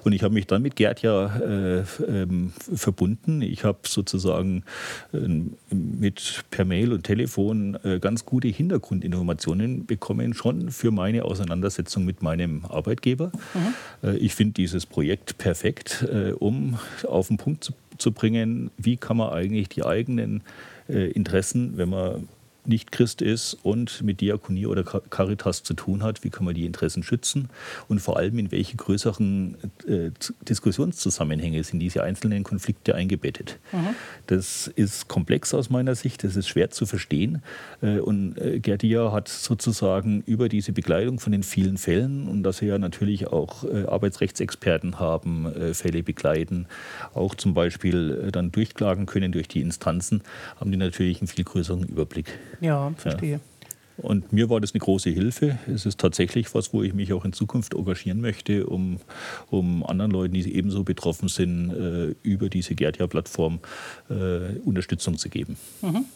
Und 0.05 0.13
ich 0.13 0.23
habe 0.23 0.35
mich 0.35 0.47
dann 0.47 0.63
mit 0.63 0.77
Gerd 0.77 1.03
ja 1.03 1.37
äh, 1.37 1.85
ähm, 2.07 2.53
verbunden. 2.75 3.43
Ich 3.43 3.65
habe 3.65 3.81
sozusagen 3.87 4.65
äh, 5.13 5.19
mit 5.75 6.45
per 6.51 6.65
Mail 6.65 6.93
und 6.93 7.05
Telefon 7.05 7.79
äh, 7.83 7.99
ganz 7.99 8.25
gute 8.25 8.49
Hintergrundinformationen 8.49 9.87
bekommen, 9.87 10.35
schon 10.35 10.71
für 10.71 10.91
meine 10.91 11.25
Auseinandersetzung 11.25 12.05
mit 12.05 12.23
meinem 12.23 12.65
Arbeitgeber. 12.67 13.33
Mhm. 13.55 14.09
Äh, 14.09 14.17
ich 14.17 14.35
finde 14.35 14.55
dieses 14.55 14.87
Projekt 14.87 15.39
perfekt, 15.39 16.07
äh, 16.11 16.33
um 16.33 16.52
um 16.53 16.79
auf 17.09 17.29
den 17.29 17.39
Punkt 17.39 17.65
zu, 17.65 17.73
zu 17.99 18.13
bringen, 18.13 18.71
wie 18.77 18.97
kann 18.97 19.17
man 19.17 19.31
eigentlich 19.31 19.69
die 19.69 19.85
eigenen 19.85 20.43
äh, 20.89 21.11
Interessen, 21.11 21.77
wenn 21.77 21.89
man 21.89 22.29
nicht 22.65 22.93
Christ 22.93 23.23
ist 23.23 23.55
und 23.63 24.03
mit 24.03 24.21
Diakonie 24.21 24.67
oder 24.67 24.85
Caritas 24.85 25.63
zu 25.63 25.75
tun 25.75 26.03
hat, 26.03 26.23
wie 26.25 26.31
kann 26.31 26.45
man 26.45 26.55
die 26.55 26.65
Interessen 26.65 27.03
schützen 27.03 27.49
und 27.89 28.01
vor 28.01 28.17
allem 28.17 28.39
in 28.39 28.53
welche 28.53 28.77
größeren 28.77 29.57
äh, 29.87 30.11
Diskussionszusammenhänge 30.49 31.65
sind 31.65 31.81
diese 31.81 32.03
einzelnen 32.03 32.45
Konflikte 32.45 32.95
eingebettet. 32.95 33.59
Mhm. 33.73 33.95
Das 34.27 34.69
ist 34.69 35.09
komplex 35.09 35.55
aus 35.55 35.71
meiner 35.71 35.95
Sicht, 35.95 36.23
das 36.25 36.37
ist 36.37 36.49
schwer 36.49 36.71
zu 36.71 36.87
verstehen 36.87 37.43
äh, 37.81 37.99
und 37.99 38.39
äh, 38.39 38.61
Gerdia 38.61 39.13
hat 39.13 39.29
sozusagen 39.29 40.23
über 40.27 40.49
diese 40.49 40.73
Begleitung 40.73 41.19
von 41.19 41.33
den 41.33 41.43
vielen 41.43 41.79
Fällen 41.79 42.29
und 42.29 42.45
dass 42.45 42.59
sie 42.59 42.67
ja 42.67 42.79
natürlich 42.79 43.27
auch 43.27 43.65
äh, 43.65 43.85
Arbeitsrechtsexperten 43.87 45.01
haben, 45.01 45.47
äh, 45.47 45.75
Fälle 45.75 46.03
begleiten, 46.03 46.67
auch 47.15 47.35
zum 47.35 47.55
Beispiel 47.55 48.27
äh, 48.29 48.33
dann 48.33 48.53
durchklagen 48.53 49.07
können 49.07 49.33
durch 49.33 49.49
die 49.49 49.61
Instanzen, 49.61 50.23
haben 50.61 50.71
die 50.71 50.77
natürlich 50.77 51.21
einen 51.21 51.29
viel 51.29 51.45
größeren 51.45 51.83
Überblick. 51.85 52.39
Ja, 52.63 52.93
verstehe. 52.97 53.33
Ja. 53.33 53.41
Und 53.99 54.33
mir 54.33 54.49
war 54.49 54.61
das 54.61 54.73
eine 54.73 54.81
große 54.81 55.11
Hilfe. 55.11 55.59
Es 55.73 55.85
ist 55.85 56.01
tatsächlich 56.01 56.55
was, 56.55 56.73
wo 56.73 56.83
ich 56.83 56.95
mich 56.95 57.13
auch 57.13 57.25
in 57.25 57.33
Zukunft 57.33 57.75
engagieren 57.75 58.21
möchte, 58.21 58.67
um, 58.67 58.99
um 59.51 59.85
anderen 59.85 60.11
Leuten, 60.11 60.35
die 60.35 60.55
ebenso 60.55 60.83
betroffen 60.83 61.29
sind, 61.29 61.71
äh, 61.71 62.15
über 62.23 62.49
diese 62.49 62.75
Gerdia-Plattform 62.75 63.61
äh, 64.09 64.59
Unterstützung 64.65 65.19
zu 65.19 65.29
geben. 65.29 65.57
Mhm. 65.83 66.07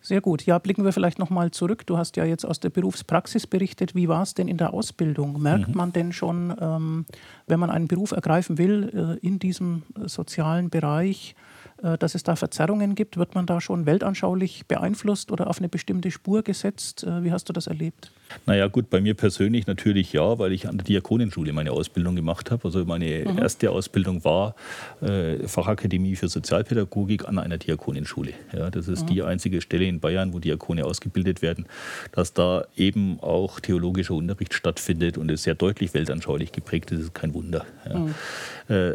Sehr 0.00 0.20
gut. 0.20 0.46
Ja, 0.46 0.58
blicken 0.58 0.84
wir 0.84 0.92
vielleicht 0.92 1.18
noch 1.18 1.30
mal 1.30 1.50
zurück. 1.50 1.86
Du 1.86 1.98
hast 1.98 2.16
ja 2.16 2.24
jetzt 2.24 2.44
aus 2.44 2.60
der 2.60 2.70
Berufspraxis 2.70 3.46
berichtet. 3.46 3.94
Wie 3.94 4.08
war 4.08 4.22
es 4.22 4.34
denn 4.34 4.48
in 4.48 4.56
der 4.56 4.72
Ausbildung? 4.72 5.40
Merkt 5.42 5.68
mhm. 5.68 5.74
man 5.76 5.92
denn 5.92 6.12
schon, 6.12 6.54
ähm, 6.60 7.04
wenn 7.46 7.60
man 7.60 7.70
einen 7.70 7.88
Beruf 7.88 8.12
ergreifen 8.12 8.58
will 8.58 9.18
äh, 9.22 9.26
in 9.26 9.38
diesem 9.38 9.82
sozialen 10.06 10.70
Bereich, 10.70 11.34
äh, 11.77 11.77
dass 11.98 12.14
es 12.14 12.22
da 12.22 12.36
Verzerrungen 12.36 12.94
gibt? 12.94 13.16
Wird 13.16 13.34
man 13.34 13.46
da 13.46 13.60
schon 13.60 13.86
weltanschaulich 13.86 14.66
beeinflusst 14.66 15.30
oder 15.30 15.48
auf 15.48 15.58
eine 15.58 15.68
bestimmte 15.68 16.10
Spur 16.10 16.42
gesetzt? 16.42 17.04
Äh, 17.04 17.24
wie 17.24 17.32
hast 17.32 17.48
du 17.48 17.52
das 17.52 17.66
erlebt? 17.66 18.10
Naja, 18.46 18.66
gut, 18.68 18.90
bei 18.90 19.00
mir 19.00 19.14
persönlich 19.14 19.66
natürlich 19.66 20.12
ja, 20.12 20.38
weil 20.38 20.52
ich 20.52 20.68
an 20.68 20.76
der 20.76 20.84
Diakonenschule 20.84 21.52
meine 21.52 21.72
Ausbildung 21.72 22.16
gemacht 22.16 22.50
habe. 22.50 22.64
Also 22.64 22.84
meine 22.84 23.24
mhm. 23.26 23.38
erste 23.38 23.70
Ausbildung 23.70 24.24
war 24.24 24.54
äh, 25.00 25.46
Fachakademie 25.46 26.16
für 26.16 26.28
Sozialpädagogik 26.28 27.26
an 27.26 27.38
einer 27.38 27.58
Diakonenschule. 27.58 28.32
Ja, 28.52 28.70
das 28.70 28.88
ist 28.88 29.04
mhm. 29.04 29.06
die 29.06 29.22
einzige 29.22 29.60
Stelle 29.60 29.84
in 29.84 30.00
Bayern, 30.00 30.32
wo 30.32 30.40
Diakone 30.40 30.84
ausgebildet 30.84 31.42
werden, 31.42 31.66
dass 32.12 32.32
da 32.32 32.64
eben 32.76 33.18
auch 33.20 33.60
theologischer 33.60 34.14
Unterricht 34.14 34.54
stattfindet 34.54 35.16
und 35.16 35.30
es 35.30 35.44
sehr 35.44 35.54
deutlich 35.54 35.94
weltanschaulich 35.94 36.52
geprägt 36.52 36.90
ist, 36.90 37.00
ist 37.00 37.14
kein 37.14 37.34
Wunder. 37.34 37.64
Ja. 37.88 37.98
Mhm. 37.98 38.14
Äh, 38.68 38.94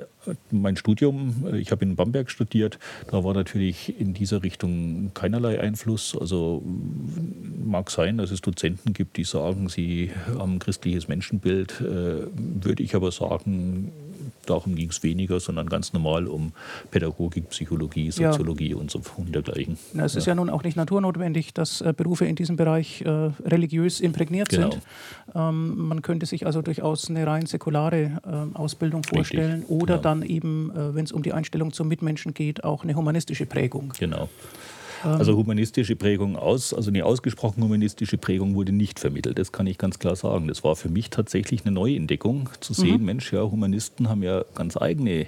mein 0.51 0.75
Studium, 0.75 1.45
ich 1.53 1.71
habe 1.71 1.83
in 1.83 1.95
Bamberg 1.95 2.29
studiert, 2.29 2.79
da 3.09 3.23
war 3.23 3.33
natürlich 3.33 3.99
in 3.99 4.13
dieser 4.13 4.43
Richtung 4.43 5.11
keinerlei 5.13 5.59
Einfluss. 5.59 6.17
Also 6.19 6.63
mag 7.63 7.89
sein, 7.91 8.17
dass 8.17 8.31
es 8.31 8.41
Dozenten 8.41 8.93
gibt, 8.93 9.17
die 9.17 9.23
sagen, 9.23 9.69
sie 9.69 10.11
haben 10.37 10.53
ein 10.53 10.59
christliches 10.59 11.07
Menschenbild. 11.07 11.81
Äh, 11.81 12.27
würde 12.35 12.83
ich 12.83 12.95
aber 12.95 13.11
sagen, 13.11 13.91
darum 14.45 14.75
ging 14.75 14.89
es 14.89 15.03
weniger, 15.03 15.39
sondern 15.39 15.67
ganz 15.67 15.93
normal 15.93 16.27
um 16.27 16.53
Pädagogik, 16.91 17.49
Psychologie, 17.49 18.11
Soziologie 18.11 18.71
ja. 18.71 18.77
und 18.77 18.91
so 18.91 19.01
und 19.17 19.33
dergleichen. 19.33 19.77
Na, 19.93 20.05
es 20.05 20.13
ja. 20.13 20.19
ist 20.19 20.25
ja 20.25 20.35
nun 20.35 20.49
auch 20.49 20.63
nicht 20.63 20.77
naturnotwendig, 20.77 21.53
dass 21.53 21.81
äh, 21.81 21.93
Berufe 21.95 22.25
in 22.25 22.35
diesem 22.35 22.55
Bereich 22.55 23.01
äh, 23.01 23.09
religiös 23.45 23.99
imprägniert 23.99 24.49
genau. 24.49 24.71
sind. 24.71 24.83
Ähm, 25.35 25.87
man 25.87 26.01
könnte 26.01 26.25
sich 26.25 26.45
also 26.45 26.61
durchaus 26.61 27.09
eine 27.09 27.25
rein 27.25 27.45
säkulare 27.45 28.21
äh, 28.25 28.57
Ausbildung 28.57 29.03
vorstellen 29.03 29.61
Richtig. 29.61 29.69
oder 29.69 29.97
genau. 29.97 30.03
dann 30.03 30.23
eben, 30.23 30.71
äh, 30.71 30.95
wenn 30.95 31.05
es 31.05 31.11
um 31.11 31.23
die 31.23 31.33
Einstellung 31.33 31.73
zum 31.73 31.87
Mitmenschen 31.87 32.33
geht, 32.33 32.63
auch 32.63 32.83
eine 32.83 32.95
humanistische 32.95 33.45
Prägung. 33.45 33.93
Genau. 33.99 34.29
Also 35.03 35.35
humanistische 35.35 35.95
Prägung 35.95 36.35
aus, 36.35 36.73
also 36.73 36.89
eine 36.89 37.05
ausgesprochen 37.05 37.63
humanistische 37.63 38.17
Prägung 38.17 38.55
wurde 38.55 38.71
nicht 38.71 38.99
vermittelt. 38.99 39.37
Das 39.37 39.51
kann 39.51 39.67
ich 39.67 39.77
ganz 39.77 39.99
klar 39.99 40.15
sagen. 40.15 40.47
Das 40.47 40.63
war 40.63 40.75
für 40.75 40.89
mich 40.89 41.09
tatsächlich 41.09 41.65
eine 41.65 41.73
Neuentdeckung, 41.73 42.49
zu 42.59 42.73
sehen, 42.73 42.99
mhm. 42.99 43.05
Mensch, 43.05 43.33
ja, 43.33 43.41
Humanisten 43.41 44.09
haben 44.09 44.23
ja 44.23 44.45
ganz 44.55 44.77
eigene 44.77 45.27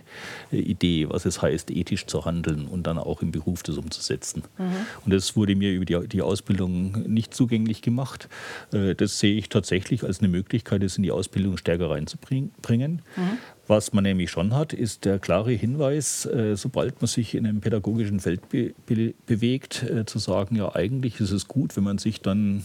äh, 0.51 0.57
Idee, 0.57 1.09
was 1.09 1.25
es 1.25 1.41
heißt, 1.41 1.71
ethisch 1.71 2.05
zu 2.05 2.25
handeln 2.25 2.67
und 2.67 2.87
dann 2.87 2.97
auch 2.97 3.21
im 3.21 3.31
Beruf 3.31 3.63
das 3.63 3.77
umzusetzen. 3.77 4.43
Mhm. 4.57 4.63
Und 5.05 5.13
das 5.13 5.35
wurde 5.35 5.55
mir 5.55 5.71
über 5.71 5.85
die, 5.85 6.07
die 6.07 6.21
Ausbildung 6.21 7.03
nicht 7.07 7.33
zugänglich 7.33 7.81
gemacht. 7.81 8.29
Äh, 8.71 8.95
das 8.95 9.19
sehe 9.19 9.35
ich 9.35 9.49
tatsächlich 9.49 10.03
als 10.03 10.19
eine 10.19 10.29
Möglichkeit, 10.29 10.83
es 10.83 10.97
in 10.97 11.03
die 11.03 11.11
Ausbildung 11.11 11.57
stärker 11.57 11.89
reinzubringen. 11.89 13.01
Mhm. 13.15 13.37
Was 13.67 13.93
man 13.93 14.03
nämlich 14.03 14.29
schon 14.29 14.53
hat, 14.53 14.73
ist 14.73 15.05
der 15.05 15.17
klare 15.17 15.51
Hinweis, 15.51 16.25
äh, 16.27 16.55
sobald 16.55 17.01
man 17.01 17.07
sich 17.07 17.33
in 17.33 17.47
einem 17.47 17.61
pädagogischen 17.61 18.19
Feld 18.19 18.47
be 18.49 18.73
be 18.85 19.15
bewegt, 19.25 19.83
äh, 19.83 20.05
zu 20.05 20.19
sagen, 20.19 20.55
ja, 20.55 20.75
eigentlich 20.75 21.19
ist 21.19 21.31
es 21.31 21.47
gut, 21.47 21.75
wenn 21.75 21.83
man 21.83 21.97
sich 21.97 22.21
dann 22.21 22.63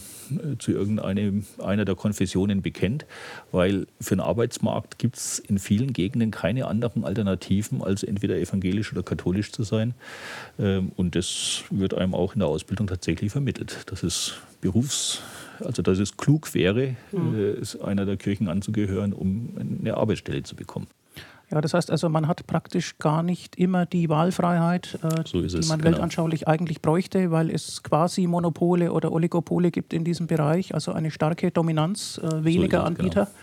zu 0.59 0.71
irgendeiner 0.71 1.85
der 1.85 1.95
Konfessionen 1.95 2.61
bekennt, 2.61 3.05
weil 3.51 3.87
für 3.99 4.15
den 4.15 4.21
Arbeitsmarkt 4.21 4.99
gibt 4.99 5.17
es 5.17 5.39
in 5.39 5.59
vielen 5.59 5.93
Gegenden 5.93 6.31
keine 6.31 6.67
anderen 6.67 7.03
Alternativen, 7.03 7.81
als 7.81 8.03
entweder 8.03 8.37
evangelisch 8.37 8.91
oder 8.91 9.03
katholisch 9.03 9.51
zu 9.51 9.63
sein. 9.63 9.93
Ähm, 10.59 10.91
und 10.95 11.15
das 11.15 11.63
wird 11.69 11.93
einem 11.93 12.13
auch 12.13 12.33
in 12.33 12.39
der 12.39 12.47
Ausbildung 12.47 12.87
tatsächlich 12.87 13.31
vermittelt. 13.31 13.83
Das 13.87 14.03
ist 14.03 14.39
Berufs 14.61 15.21
also 15.65 15.81
dass 15.81 15.99
es 15.99 16.17
klug 16.17 16.53
wäre, 16.53 16.95
mhm. 17.11 17.55
äh, 17.61 17.83
einer 17.83 18.05
der 18.05 18.17
Kirchen 18.17 18.47
anzugehören, 18.47 19.13
um 19.13 19.49
eine 19.59 19.95
Arbeitsstelle 19.95 20.43
zu 20.43 20.55
bekommen. 20.55 20.87
Ja, 21.51 21.59
das 21.59 21.73
heißt 21.73 21.91
also, 21.91 22.07
man 22.07 22.27
hat 22.27 22.47
praktisch 22.47 22.97
gar 22.97 23.23
nicht 23.23 23.57
immer 23.57 23.85
die 23.85 24.07
Wahlfreiheit, 24.07 24.97
äh, 25.03 25.23
so 25.25 25.41
die 25.41 25.67
man 25.67 25.79
genau. 25.79 25.91
weltanschaulich 25.91 26.47
eigentlich 26.47 26.81
bräuchte, 26.81 27.31
weil 27.31 27.49
es 27.49 27.83
quasi 27.83 28.25
Monopole 28.25 28.93
oder 28.93 29.11
Oligopole 29.11 29.69
gibt 29.69 29.93
in 29.93 30.05
diesem 30.05 30.27
Bereich, 30.27 30.73
also 30.73 30.93
eine 30.93 31.11
starke 31.11 31.51
Dominanz 31.51 32.19
äh, 32.23 32.43
weniger 32.43 32.79
so 32.79 32.85
Anbieter. 32.85 33.25
Genau 33.25 33.37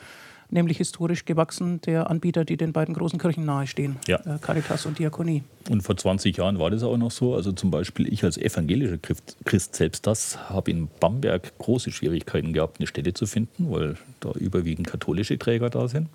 nämlich 0.51 0.79
historisch 0.79 1.25
gewachsen 1.25 1.81
der 1.83 2.11
Anbieter, 2.11 2.45
die 2.45 2.57
den 2.57 2.73
beiden 2.73 2.95
großen 2.95 3.19
Kirchen 3.19 3.45
nahestehen, 3.45 3.97
ja. 4.07 4.17
Äh, 4.17 4.39
Caritas 4.41 4.87
und 4.87 4.99
Diakonie. 4.99 5.43
Und 5.69 5.83
vor 5.83 5.97
20 5.97 6.37
Jahren 6.37 6.59
war 6.59 6.71
das 6.71 6.83
auch 6.83 6.97
noch 6.97 7.11
so. 7.11 7.35
Also 7.35 7.53
zum 7.53 7.71
Beispiel 7.71 8.11
ich 8.13 8.25
als 8.25 8.39
evangelischer 8.39 8.99
Christ 9.45 9.75
selbst 9.75 10.07
das 10.07 10.49
habe 10.49 10.71
in 10.71 10.89
Bamberg 11.01 11.59
große 11.59 11.91
Schwierigkeiten 11.91 12.53
gehabt, 12.53 12.81
eine 12.81 12.87
Stelle 12.87 13.13
zu 13.13 13.27
finden, 13.27 13.71
weil 13.71 13.97
da 14.21 14.33
überwiegend 14.33 14.87
katholische 14.87 15.39
Träger 15.39 15.71
da 15.71 15.89
sind. 15.89 16.09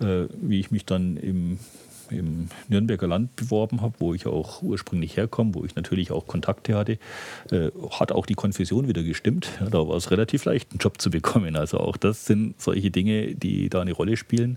Mhm. 0.00 0.06
Äh, 0.06 0.28
wie 0.40 0.60
ich 0.60 0.70
mich 0.70 0.84
dann 0.84 1.16
im 1.16 1.58
im 2.10 2.48
Nürnberger 2.68 3.06
Land 3.06 3.36
beworben 3.36 3.80
habe, 3.80 3.94
wo 3.98 4.14
ich 4.14 4.26
auch 4.26 4.62
ursprünglich 4.62 5.16
herkomme, 5.16 5.54
wo 5.54 5.64
ich 5.64 5.74
natürlich 5.74 6.10
auch 6.10 6.26
Kontakte 6.26 6.74
hatte, 6.74 6.98
äh, 7.50 7.70
hat 7.90 8.12
auch 8.12 8.26
die 8.26 8.34
Konfession 8.34 8.88
wieder 8.88 9.02
gestimmt. 9.02 9.48
Ja, 9.60 9.70
da 9.70 9.86
war 9.88 9.96
es 9.96 10.10
relativ 10.10 10.44
leicht, 10.44 10.70
einen 10.72 10.78
Job 10.78 11.00
zu 11.00 11.10
bekommen. 11.10 11.56
Also 11.56 11.78
auch 11.78 11.96
das 11.96 12.26
sind 12.26 12.60
solche 12.60 12.90
Dinge, 12.90 13.34
die 13.34 13.68
da 13.68 13.80
eine 13.80 13.92
Rolle 13.92 14.16
spielen, 14.16 14.56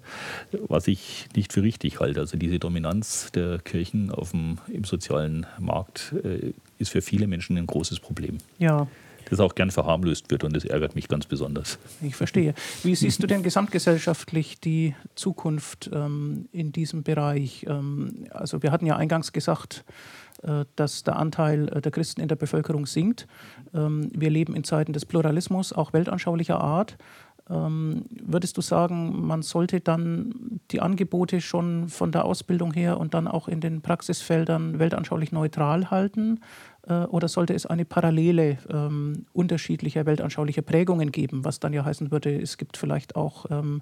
was 0.67 0.88
ich 0.88 1.27
nicht 1.36 1.53
für 1.53 1.63
richtig 1.63 2.00
halte. 2.00 2.20
Also 2.20 2.38
diese 2.38 2.60
Dominanz 2.60 3.31
der 3.31 3.60
Kirchen 3.60 4.12
auf 4.12 4.31
dem, 4.31 4.58
im 4.72 4.84
sozialen 4.84 5.46
Markt 5.60 6.13
äh, 6.24 6.53
ist 6.77 6.89
für 6.89 7.01
viele 7.01 7.27
Menschen 7.27 7.58
ein 7.58 7.67
großes 7.67 8.00
Problem. 8.00 8.38
Ja, 8.60 8.88
das 9.32 9.40
auch 9.40 9.56
gern 9.56 9.72
verharmlost 9.72 10.30
wird 10.30 10.44
und 10.44 10.56
das 10.56 10.66
ärgert 10.66 10.94
mich 10.94 11.08
ganz 11.08 11.26
besonders. 11.26 11.80
Ich 12.02 12.16
verstehe. 12.16 12.54
Wie 12.84 12.96
siehst 12.96 13.24
du 13.24 13.28
denn 13.28 13.44
gesamtgesellschaftlich 13.44 14.60
die 14.60 14.94
Zukunft 15.16 15.90
ähm, 15.94 16.50
in 16.52 16.72
diesem 16.74 17.04
Bereich? 17.04 17.66
Ähm, 17.68 18.28
also 18.32 18.62
wir 18.62 18.72
hatten 18.72 18.86
ja 18.86 18.98
eingangs 18.98 19.32
gesagt, 19.32 19.86
äh, 20.44 20.66
dass 20.76 21.04
der 21.04 21.16
Anteil 21.16 21.70
äh, 21.70 21.82
der 21.82 21.92
Christen 21.92 22.20
in 22.20 22.28
der 22.28 22.36
Bevölkerung 22.36 22.86
sinkt. 22.86 23.28
Ähm, 23.74 24.10
wir 24.14 24.30
leben 24.30 24.56
in 24.56 24.64
Zeiten 24.64 24.92
des 24.92 25.06
Pluralismus, 25.06 25.72
auch 25.72 25.94
weltanschaulicher 25.94 26.60
Art. 26.60 26.98
Ähm, 27.51 28.05
würdest 28.24 28.55
du 28.58 28.62
sagen, 28.62 29.25
man 29.25 29.41
sollte 29.41 29.81
dann 29.81 30.60
die 30.72 30.79
Angebote 30.79 31.41
schon 31.41 31.89
von 31.89 32.12
der 32.12 32.25
Ausbildung 32.25 32.74
her 32.74 32.98
und 33.00 33.13
dann 33.13 33.27
auch 33.27 33.48
in 33.48 33.60
den 33.60 33.81
Praxisfeldern 33.81 34.79
weltanschaulich 34.79 35.31
neutral 35.31 35.91
halten? 35.91 36.39
Äh, 36.88 36.93
oder 36.93 37.27
sollte 37.27 37.53
es 37.53 37.65
eine 37.65 37.84
Parallele 37.86 38.58
ähm, 38.70 39.25
unterschiedlicher 39.34 40.05
weltanschaulicher 40.05 40.62
Prägungen 40.62 41.12
geben, 41.12 41.43
was 41.43 41.60
dann 41.60 41.74
ja 41.74 41.84
heißen 41.84 42.12
würde, 42.12 42.39
es 42.41 42.58
gibt 42.58 42.77
vielleicht 42.77 43.15
auch 43.15 43.46
ähm, 43.50 43.81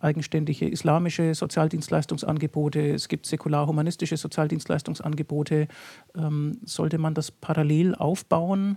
eigenständige 0.00 0.68
islamische 0.68 1.34
Sozialdienstleistungsangebote, 1.34 2.94
es 2.94 3.08
gibt 3.08 3.26
säkular-humanistische 3.26 4.16
Sozialdienstleistungsangebote. 4.16 5.66
Ähm, 6.16 6.58
sollte 6.64 6.98
man 6.98 7.14
das 7.14 7.30
parallel 7.30 7.94
aufbauen? 7.96 8.76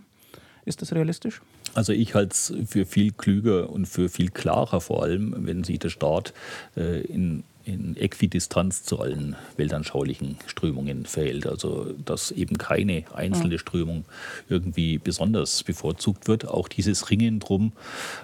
Ist 0.65 0.81
das 0.81 0.93
realistisch? 0.93 1.41
Also 1.74 1.94
ich 1.94 2.16
halte 2.16 2.32
es 2.32 2.54
für 2.68 2.86
viel 2.86 3.12
klüger 3.12 3.70
und 3.70 3.86
für 3.86 4.10
viel 4.10 4.30
klarer 4.30 4.82
vor 4.82 5.04
allem, 5.04 5.36
wenn 5.46 5.63
sich 5.63 5.80
der 5.80 5.90
Staat 5.90 6.34
äh, 6.75 7.01
in 7.01 7.44
in 7.63 7.96
Äquidistanz 7.96 8.84
zu 8.84 9.00
allen 9.00 9.36
weltanschaulichen 9.58 10.38
Strömungen 10.48 11.06
verhält. 11.06 11.48
Also 11.48 11.94
dass 12.06 12.32
eben 12.32 12.58
keine 12.58 13.04
einzelne 13.13 13.60
Strömung 13.60 14.06
irgendwie 14.50 14.98
besonders 14.98 15.63
bevorzugt 15.63 16.28
wird. 16.28 16.48
Auch 16.48 16.68
dieses 16.68 17.10
Ringen 17.10 17.40
drum, 17.40 17.74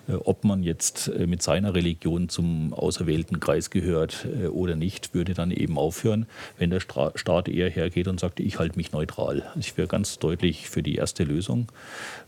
äh, 0.08 0.14
ob 0.14 0.44
man 0.44 0.64
jetzt 0.64 1.10
äh, 1.10 1.28
mit 1.28 1.42
seiner 1.42 1.76
Religion 1.76 2.30
zum 2.30 2.74
auserwählten 2.74 3.40
Kreis 3.40 3.70
gehört 3.70 4.26
äh, 4.42 4.48
oder 4.48 4.76
nicht, 4.76 5.14
würde 5.14 5.34
dann 5.34 5.52
eben 5.52 5.78
aufhören, 5.78 6.26
wenn 6.58 6.70
der 6.70 6.80
Staat 6.80 7.48
eher 7.48 7.70
hergeht 7.70 8.08
und 8.08 8.20
sagt, 8.20 8.40
ich 8.40 8.60
halte 8.60 8.78
mich 8.78 8.92
neutral. 8.92 9.44
Ich 9.60 9.78
wäre 9.78 9.88
ganz 9.88 10.20
deutlich 10.20 10.70
für 10.70 10.84
die 10.84 10.96
erste 10.96 11.24
Lösung, 11.24 11.72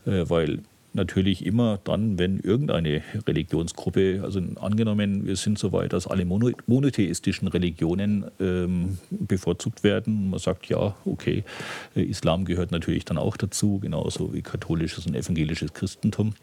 weil 0.04 0.60
natürlich 0.92 1.46
immer 1.46 1.78
dann, 1.84 2.18
wenn 2.18 2.40
irgendeine 2.40 3.02
Religionsgruppe, 3.26 4.22
also 4.24 4.40
angenommen, 4.60 5.26
wir 5.26 5.36
sind 5.36 5.58
so 5.58 5.72
weit, 5.72 5.92
dass 5.92 6.06
alle 6.06 6.24
monotheistischen 6.24 7.48
Religionen 7.48 8.24
ähm, 8.40 8.98
bevorzugt 9.10 9.84
werden. 9.84 10.30
Man 10.30 10.40
sagt, 10.40 10.66
ja, 10.66 10.96
okay, 11.04 11.44
äh, 11.94 12.02
Islam 12.02 12.44
gehört 12.44 12.72
natürlich 12.72 13.04
dann 13.04 13.18
auch 13.18 13.36
dazu, 13.36 13.78
genauso 13.78 14.34
wie 14.34 14.42
katholisches 14.42 15.06
und 15.06 15.14
evangelisches 15.14 15.72
Christentum. 15.72 16.34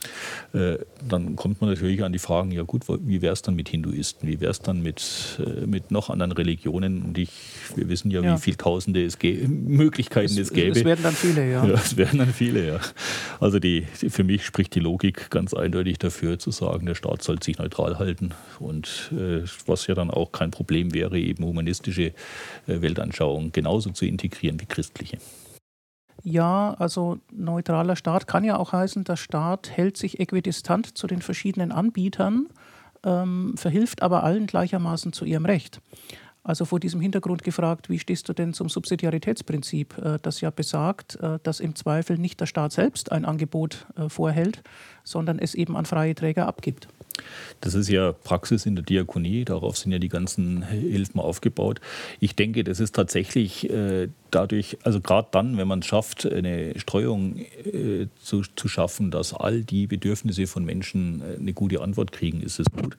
Äh, 0.54 0.78
dann 1.08 1.36
kommt 1.36 1.60
man 1.62 1.70
natürlich 1.70 2.04
an 2.04 2.14
die 2.14 2.20
Fragen, 2.20 2.52
ja 2.52 2.64
gut, 2.64 2.84
wie 2.88 3.22
wäre 3.22 3.34
es 3.34 3.42
dann 3.42 3.56
mit 3.56 3.70
Hinduisten, 3.70 4.28
wie 4.28 4.40
wäre 4.40 4.52
es 4.52 4.62
dann 4.62 4.82
mit, 4.82 5.40
äh, 5.46 5.66
mit 5.66 5.92
noch 5.92 6.10
anderen 6.10 6.32
Religionen? 6.32 7.02
Und 7.04 7.18
ich, 7.18 7.30
wir 7.76 7.90
wissen 7.90 8.12
ja, 8.12 8.22
ja. 8.22 8.36
wie 8.36 8.42
viele 8.42 8.58
Tausende 8.58 9.04
es 9.04 9.18
Möglichkeiten 9.22 10.34
es, 10.34 10.38
es 10.38 10.54
gäbe. 10.54 10.80
Es 10.80 10.86
werden 10.86 11.04
dann 11.04 11.14
viele, 11.14 11.52
ja. 11.52 11.66
ja. 11.66 11.74
Es 11.88 11.98
werden 11.98 12.20
dann 12.20 12.34
viele, 12.34 12.68
ja. 12.68 12.80
Also 13.40 13.60
die, 13.60 13.86
die 14.02 14.10
für 14.10 14.24
mich 14.24 14.37
mich 14.38 14.46
spricht 14.46 14.76
die 14.76 14.80
Logik 14.80 15.32
ganz 15.32 15.56
eindeutig 15.56 15.98
dafür, 15.98 16.38
zu 16.38 16.52
sagen, 16.52 16.86
der 16.86 16.94
Staat 16.94 17.24
soll 17.24 17.42
sich 17.42 17.58
neutral 17.58 17.98
halten. 17.98 18.36
Und 18.60 19.12
äh, 19.12 19.44
was 19.66 19.88
ja 19.88 19.96
dann 19.96 20.12
auch 20.12 20.32
kein 20.32 20.52
Problem 20.52 20.94
wäre, 20.94 21.18
eben 21.18 21.44
humanistische 21.44 22.04
äh, 22.04 22.14
Weltanschauungen 22.68 23.52
genauso 23.52 23.90
zu 23.90 24.06
integrieren 24.06 24.62
wie 24.62 24.68
christliche. 24.68 25.18
Ja, 26.24 26.76
also 26.78 27.18
neutraler 27.32 27.96
Staat 27.96 28.28
kann 28.28 28.44
ja 28.44 28.58
auch 28.58 28.74
heißen, 28.74 29.04
der 29.06 29.16
Staat 29.16 29.72
hält 29.72 29.98
sich 29.98 30.20
äquidistant 30.20 30.96
zu 30.96 31.08
den 31.08 31.24
verschiedenen 31.24 31.72
Anbietern, 31.72 32.48
ähm, 33.04 33.56
verhilft 33.58 34.04
aber 34.04 34.24
allen 34.24 34.46
gleichermaßen 34.46 35.14
zu 35.14 35.26
ihrem 35.26 35.46
Recht. 35.46 35.82
Also 36.48 36.64
vor 36.64 36.80
diesem 36.80 37.02
Hintergrund 37.02 37.44
gefragt, 37.44 37.90
wie 37.90 38.00
stehst 38.00 38.30
du 38.30 38.34
denn 38.34 38.54
zum 38.54 38.70
Subsidiaritätsprinzip, 38.70 39.98
äh, 39.98 40.18
das 40.22 40.40
ja 40.40 40.50
besagt, 40.50 41.18
äh, 41.18 41.40
dass 41.44 41.60
im 41.60 41.76
Zweifel 41.76 42.18
nicht 42.18 42.40
der 42.40 42.46
Staat 42.46 42.72
selbst 42.72 43.12
ein 43.12 43.26
Angebot 43.26 43.86
äh, 43.98 44.08
vorhält, 44.08 44.64
sondern 45.04 45.40
es 45.40 45.56
eben 45.56 45.76
an 45.76 45.86
freie 45.86 46.16
Träger 46.16 46.48
abgibt? 46.48 46.88
Das 47.62 47.74
ist 47.74 47.90
ja 47.90 48.12
Praxis 48.12 48.66
in 48.66 48.76
der 48.76 48.84
Diakonie, 48.84 49.46
darauf 49.46 49.78
sind 49.78 49.92
ja 49.92 50.00
die 50.00 50.10
ganzen 50.10 50.64
Hilfen 50.64 51.20
aufgebaut. 51.20 51.82
Ich 52.20 52.36
denke, 52.36 52.64
das 52.64 52.80
ist 52.80 52.96
tatsächlich 52.96 53.70
äh, 53.70 54.10
dadurch, 54.32 54.78
also 54.84 55.02
gerade 55.02 55.28
dann, 55.32 55.58
wenn 55.58 55.68
man 55.68 55.80
es 55.80 55.88
schafft, 55.88 56.26
eine 56.26 56.78
Streuung 56.80 57.38
äh, 57.38 58.08
zu, 58.22 58.44
zu 58.56 58.68
schaffen, 58.68 59.12
dass 59.12 59.34
all 59.34 59.64
die 59.64 59.88
Bedürfnisse 59.88 60.48
von 60.48 60.66
Menschen 60.66 61.22
äh, 61.22 61.40
eine 61.40 61.54
gute 61.54 61.82
Antwort 61.82 62.12
kriegen, 62.12 62.42
ist 62.42 62.60
es 62.60 62.68
gut. 62.68 62.98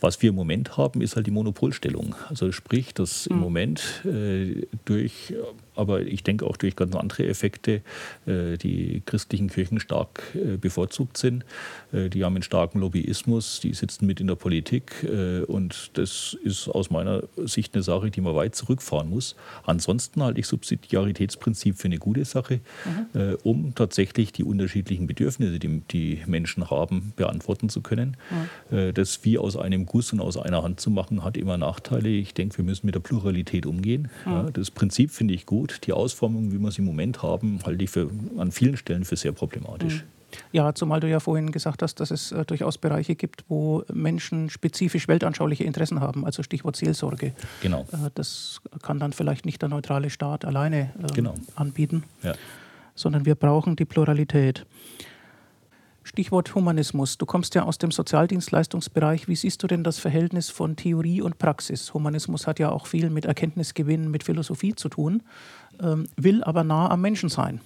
Was 0.00 0.22
wir 0.22 0.30
im 0.30 0.36
Moment 0.36 0.76
haben, 0.76 1.00
ist 1.00 1.16
halt 1.16 1.26
die 1.26 1.32
Monopolstellung. 1.32 2.14
Also 2.28 2.52
sprich, 2.52 2.94
dass 2.94 3.26
im 3.26 3.36
hm. 3.36 3.42
Moment 3.42 4.04
äh, 4.04 4.66
durch 4.84 5.34
aber 5.76 6.02
ich 6.02 6.22
denke 6.22 6.46
auch 6.46 6.56
durch 6.56 6.76
ganz 6.76 6.94
andere 6.94 7.26
Effekte 7.26 7.82
äh, 8.26 8.56
die 8.56 9.02
christlichen 9.06 9.48
Kirchen 9.48 9.80
stark 9.80 10.22
äh, 10.34 10.56
bevorzugt 10.56 11.16
sind. 11.16 11.44
Äh, 11.92 12.08
die 12.08 12.24
haben 12.24 12.34
einen 12.34 12.42
starken 12.42 12.80
Lobbyismus, 12.80 13.60
die 13.60 13.74
sitzen 13.74 14.06
mit 14.06 14.20
in 14.20 14.26
der 14.26 14.34
Politik 14.34 15.06
und 15.46 15.90
das 15.94 16.36
ist 16.42 16.68
aus 16.68 16.90
meiner 16.90 17.22
Sicht 17.36 17.74
eine 17.74 17.82
Sache, 17.82 18.10
die 18.10 18.20
man 18.20 18.34
weit 18.34 18.54
zurückfahren 18.54 19.08
muss. 19.08 19.36
Ansonsten 19.64 20.22
halte 20.22 20.40
ich 20.40 20.46
Subsidiaritätsprinzip 20.46 21.76
für 21.76 21.86
eine 21.86 21.98
gute 21.98 22.24
Sache, 22.24 22.60
mhm. 22.84 23.36
um 23.42 23.74
tatsächlich 23.74 24.32
die 24.32 24.44
unterschiedlichen 24.44 25.06
Bedürfnisse, 25.06 25.58
die 25.58 25.82
die 25.90 26.22
Menschen 26.26 26.70
haben, 26.70 27.12
beantworten 27.16 27.68
zu 27.68 27.80
können. 27.82 28.16
Mhm. 28.70 28.94
Das 28.94 29.24
wie 29.24 29.38
aus 29.38 29.56
einem 29.56 29.86
Guss 29.86 30.12
und 30.12 30.20
aus 30.20 30.36
einer 30.36 30.62
Hand 30.62 30.80
zu 30.80 30.90
machen, 30.90 31.24
hat 31.24 31.36
immer 31.36 31.56
Nachteile. 31.56 32.08
Ich 32.08 32.34
denke, 32.34 32.58
wir 32.58 32.64
müssen 32.64 32.86
mit 32.86 32.94
der 32.94 33.00
Pluralität 33.00 33.66
umgehen. 33.66 34.08
Mhm. 34.24 34.52
Das 34.52 34.70
Prinzip 34.70 35.10
finde 35.10 35.34
ich 35.34 35.46
gut 35.46 35.65
gut. 35.66 35.86
Die 35.86 35.92
Ausformung, 35.92 36.52
wie 36.52 36.58
wir 36.58 36.70
sie 36.70 36.78
im 36.78 36.86
Moment 36.86 37.22
haben, 37.22 37.60
halte 37.64 37.82
ich 37.84 37.90
für, 37.90 38.10
an 38.38 38.52
vielen 38.52 38.76
Stellen 38.76 39.04
für 39.04 39.16
sehr 39.16 39.32
problematisch. 39.32 40.02
Mhm. 40.02 40.16
Ja, 40.52 40.74
zumal 40.74 41.00
du 41.00 41.08
ja 41.08 41.20
vorhin 41.20 41.50
gesagt 41.52 41.82
hast, 41.82 42.00
dass 42.00 42.10
es 42.10 42.32
äh, 42.32 42.44
durchaus 42.44 42.78
Bereiche 42.78 43.14
gibt, 43.14 43.44
wo 43.48 43.84
Menschen 43.92 44.50
spezifisch 44.50 45.08
weltanschauliche 45.08 45.64
Interessen 45.64 46.00
haben, 46.00 46.26
also 46.26 46.42
Stichwort 46.42 46.76
Seelsorge. 46.76 47.32
Genau. 47.62 47.86
Äh, 47.92 48.10
das 48.14 48.60
kann 48.82 48.98
dann 48.98 49.12
vielleicht 49.12 49.46
nicht 49.46 49.62
der 49.62 49.68
neutrale 49.68 50.10
Staat 50.10 50.44
alleine 50.44 50.90
äh, 51.02 51.12
genau. 51.14 51.34
anbieten, 51.54 52.04
ja. 52.22 52.34
sondern 52.94 53.24
wir 53.24 53.34
brauchen 53.34 53.76
die 53.76 53.84
Pluralität. 53.84 54.66
Stichwort 56.06 56.54
Humanismus. 56.54 57.18
Du 57.18 57.26
kommst 57.26 57.56
ja 57.56 57.64
aus 57.64 57.78
dem 57.78 57.90
Sozialdienstleistungsbereich. 57.90 59.26
Wie 59.26 59.34
siehst 59.34 59.60
du 59.64 59.66
denn 59.66 59.82
das 59.82 59.98
Verhältnis 59.98 60.50
von 60.50 60.76
Theorie 60.76 61.20
und 61.20 61.38
Praxis? 61.38 61.92
Humanismus 61.94 62.46
hat 62.46 62.60
ja 62.60 62.70
auch 62.70 62.86
viel 62.86 63.10
mit 63.10 63.24
Erkenntnisgewinn, 63.24 64.08
mit 64.12 64.22
Philosophie 64.22 64.76
zu 64.76 64.88
tun, 64.88 65.24
ähm, 65.80 66.06
will 66.16 66.44
aber 66.44 66.62
nah 66.62 66.88
am 66.92 67.00
Menschen 67.00 67.28
sein. 67.28 67.60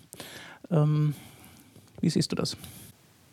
Ähm, 0.70 1.14
wie 2.00 2.08
siehst 2.08 2.32
du 2.32 2.36
das? 2.36 2.56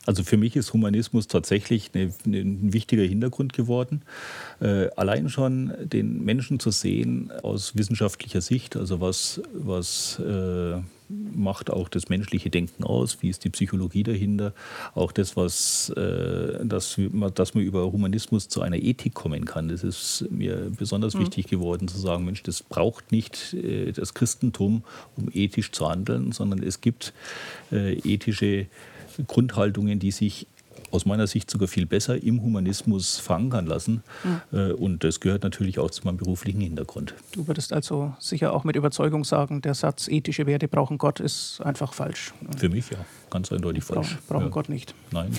Also 0.07 0.23
für 0.23 0.37
mich 0.37 0.55
ist 0.55 0.71
Humanismus 0.71 1.27
tatsächlich 1.27 1.91
eine, 1.93 2.13
eine, 2.25 2.37
ein 2.37 2.73
wichtiger 2.73 3.03
Hintergrund 3.03 3.51
geworden. 3.51 4.03
Äh, 4.61 4.87
allein 4.95 5.27
schon 5.27 5.73
den 5.83 6.23
Menschen 6.23 6.61
zu 6.61 6.71
sehen 6.71 7.29
aus 7.43 7.75
wissenschaftlicher 7.75 8.39
Sicht, 8.39 8.77
also 8.77 9.01
was, 9.01 9.41
was 9.53 10.17
äh, 10.19 10.77
macht 11.09 11.69
auch 11.69 11.89
das 11.89 12.07
menschliche 12.07 12.49
Denken 12.49 12.85
aus, 12.85 13.17
wie 13.21 13.29
ist 13.29 13.43
die 13.43 13.49
Psychologie 13.49 14.03
dahinter, 14.03 14.53
auch 14.95 15.11
das, 15.11 15.35
was, 15.35 15.89
äh, 15.89 16.65
dass, 16.65 16.97
dass 17.35 17.53
man 17.53 17.63
über 17.65 17.91
Humanismus 17.91 18.47
zu 18.47 18.61
einer 18.61 18.77
Ethik 18.77 19.13
kommen 19.13 19.43
kann. 19.43 19.67
Das 19.67 19.83
ist 19.83 20.25
mir 20.29 20.71
besonders 20.77 21.15
mhm. 21.15 21.19
wichtig 21.21 21.47
geworden 21.47 21.89
zu 21.89 21.97
sagen, 21.97 22.23
Mensch, 22.23 22.43
das 22.43 22.63
braucht 22.63 23.11
nicht 23.11 23.53
äh, 23.55 23.91
das 23.91 24.13
Christentum, 24.13 24.83
um 25.17 25.29
ethisch 25.33 25.73
zu 25.73 25.89
handeln, 25.89 26.31
sondern 26.31 26.63
es 26.63 26.79
gibt 26.79 27.13
äh, 27.73 27.93
ethische 27.99 28.67
Grundhaltungen, 29.25 29.99
die 29.99 30.11
sich 30.11 30.47
aus 30.91 31.05
meiner 31.05 31.27
Sicht 31.27 31.49
sogar 31.49 31.67
viel 31.67 31.85
besser 31.85 32.21
im 32.21 32.41
Humanismus 32.41 33.17
verankern 33.17 33.65
lassen. 33.65 34.03
Mhm. 34.51 34.75
Und 34.75 35.03
das 35.03 35.19
gehört 35.19 35.43
natürlich 35.43 35.79
auch 35.79 35.91
zu 35.91 36.03
meinem 36.05 36.17
beruflichen 36.17 36.61
Hintergrund. 36.61 37.13
Du 37.31 37.47
würdest 37.47 37.73
also 37.73 38.13
sicher 38.19 38.53
auch 38.53 38.63
mit 38.63 38.75
Überzeugung 38.75 39.23
sagen, 39.23 39.61
der 39.61 39.73
Satz, 39.73 40.07
ethische 40.07 40.45
Werte 40.45 40.67
brauchen 40.67 40.97
Gott, 40.97 41.19
ist 41.19 41.61
einfach 41.61 41.93
falsch. 41.93 42.33
Für 42.57 42.69
mich 42.69 42.89
ja, 42.89 42.97
ganz 43.29 43.51
eindeutig 43.51 43.83
falsch. 43.83 44.15
Brauchen, 44.15 44.27
brauchen 44.27 44.45
ja. 44.45 44.49
Gott 44.49 44.69
nicht. 44.69 44.93
Nein. 45.11 45.37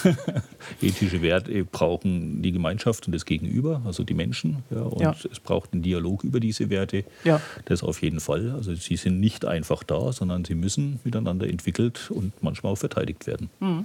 ethische 0.82 1.22
Werte 1.22 1.64
brauchen 1.64 2.42
die 2.42 2.52
Gemeinschaft 2.52 3.06
und 3.06 3.14
das 3.14 3.24
Gegenüber, 3.24 3.82
also 3.84 4.04
die 4.04 4.14
Menschen. 4.14 4.62
Ja, 4.70 4.82
und 4.82 5.00
ja. 5.00 5.14
es 5.30 5.40
braucht 5.40 5.72
einen 5.72 5.82
Dialog 5.82 6.24
über 6.24 6.40
diese 6.40 6.70
Werte. 6.70 7.04
Ja. 7.24 7.40
Das 7.66 7.82
auf 7.82 8.02
jeden 8.02 8.20
Fall. 8.20 8.50
Also 8.52 8.74
sie 8.74 8.96
sind 8.96 9.20
nicht 9.20 9.44
einfach 9.44 9.82
da, 9.82 10.12
sondern 10.12 10.44
sie 10.44 10.54
müssen 10.54 11.00
miteinander 11.04 11.48
entwickelt 11.48 12.10
und 12.10 12.32
manchmal 12.42 12.72
auch 12.72 12.78
verteidigt 12.78 13.26
werden. 13.26 13.50
Mhm. 13.60 13.84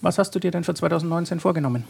Was 0.00 0.18
hast 0.18 0.34
du 0.34 0.38
dir 0.38 0.50
denn 0.50 0.64
für 0.64 0.74
2019 0.74 1.40
vorgenommen? 1.40 1.84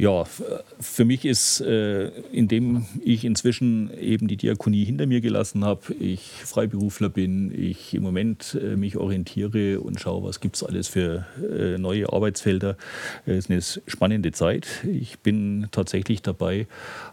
Ja, 0.00 0.24
für 0.24 1.04
mich 1.04 1.26
ist, 1.26 1.60
äh, 1.60 2.08
indem 2.32 2.86
ich 3.04 3.26
inzwischen 3.26 3.90
eben 4.00 4.28
die 4.28 4.38
Diakonie 4.38 4.82
hinter 4.82 5.04
mir 5.04 5.20
gelassen 5.20 5.62
habe, 5.62 5.92
ich 5.92 6.22
Freiberufler 6.22 7.10
bin, 7.10 7.52
ich 7.54 7.92
im 7.92 8.04
Moment 8.04 8.58
äh, 8.58 8.76
mich 8.76 8.96
orientiere 8.96 9.78
und 9.78 10.00
schaue, 10.00 10.26
was 10.26 10.40
gibt 10.40 10.56
es 10.56 10.64
alles 10.64 10.88
für 10.88 11.26
äh, 11.38 11.76
neue 11.76 12.10
Arbeitsfelder. 12.10 12.78
Ist 13.26 13.50
eine 13.50 13.60
spannende 13.60 14.32
Zeit. 14.32 14.68
Ich 14.90 15.18
bin 15.18 15.68
tatsächlich 15.70 16.22
dabei, 16.22 16.66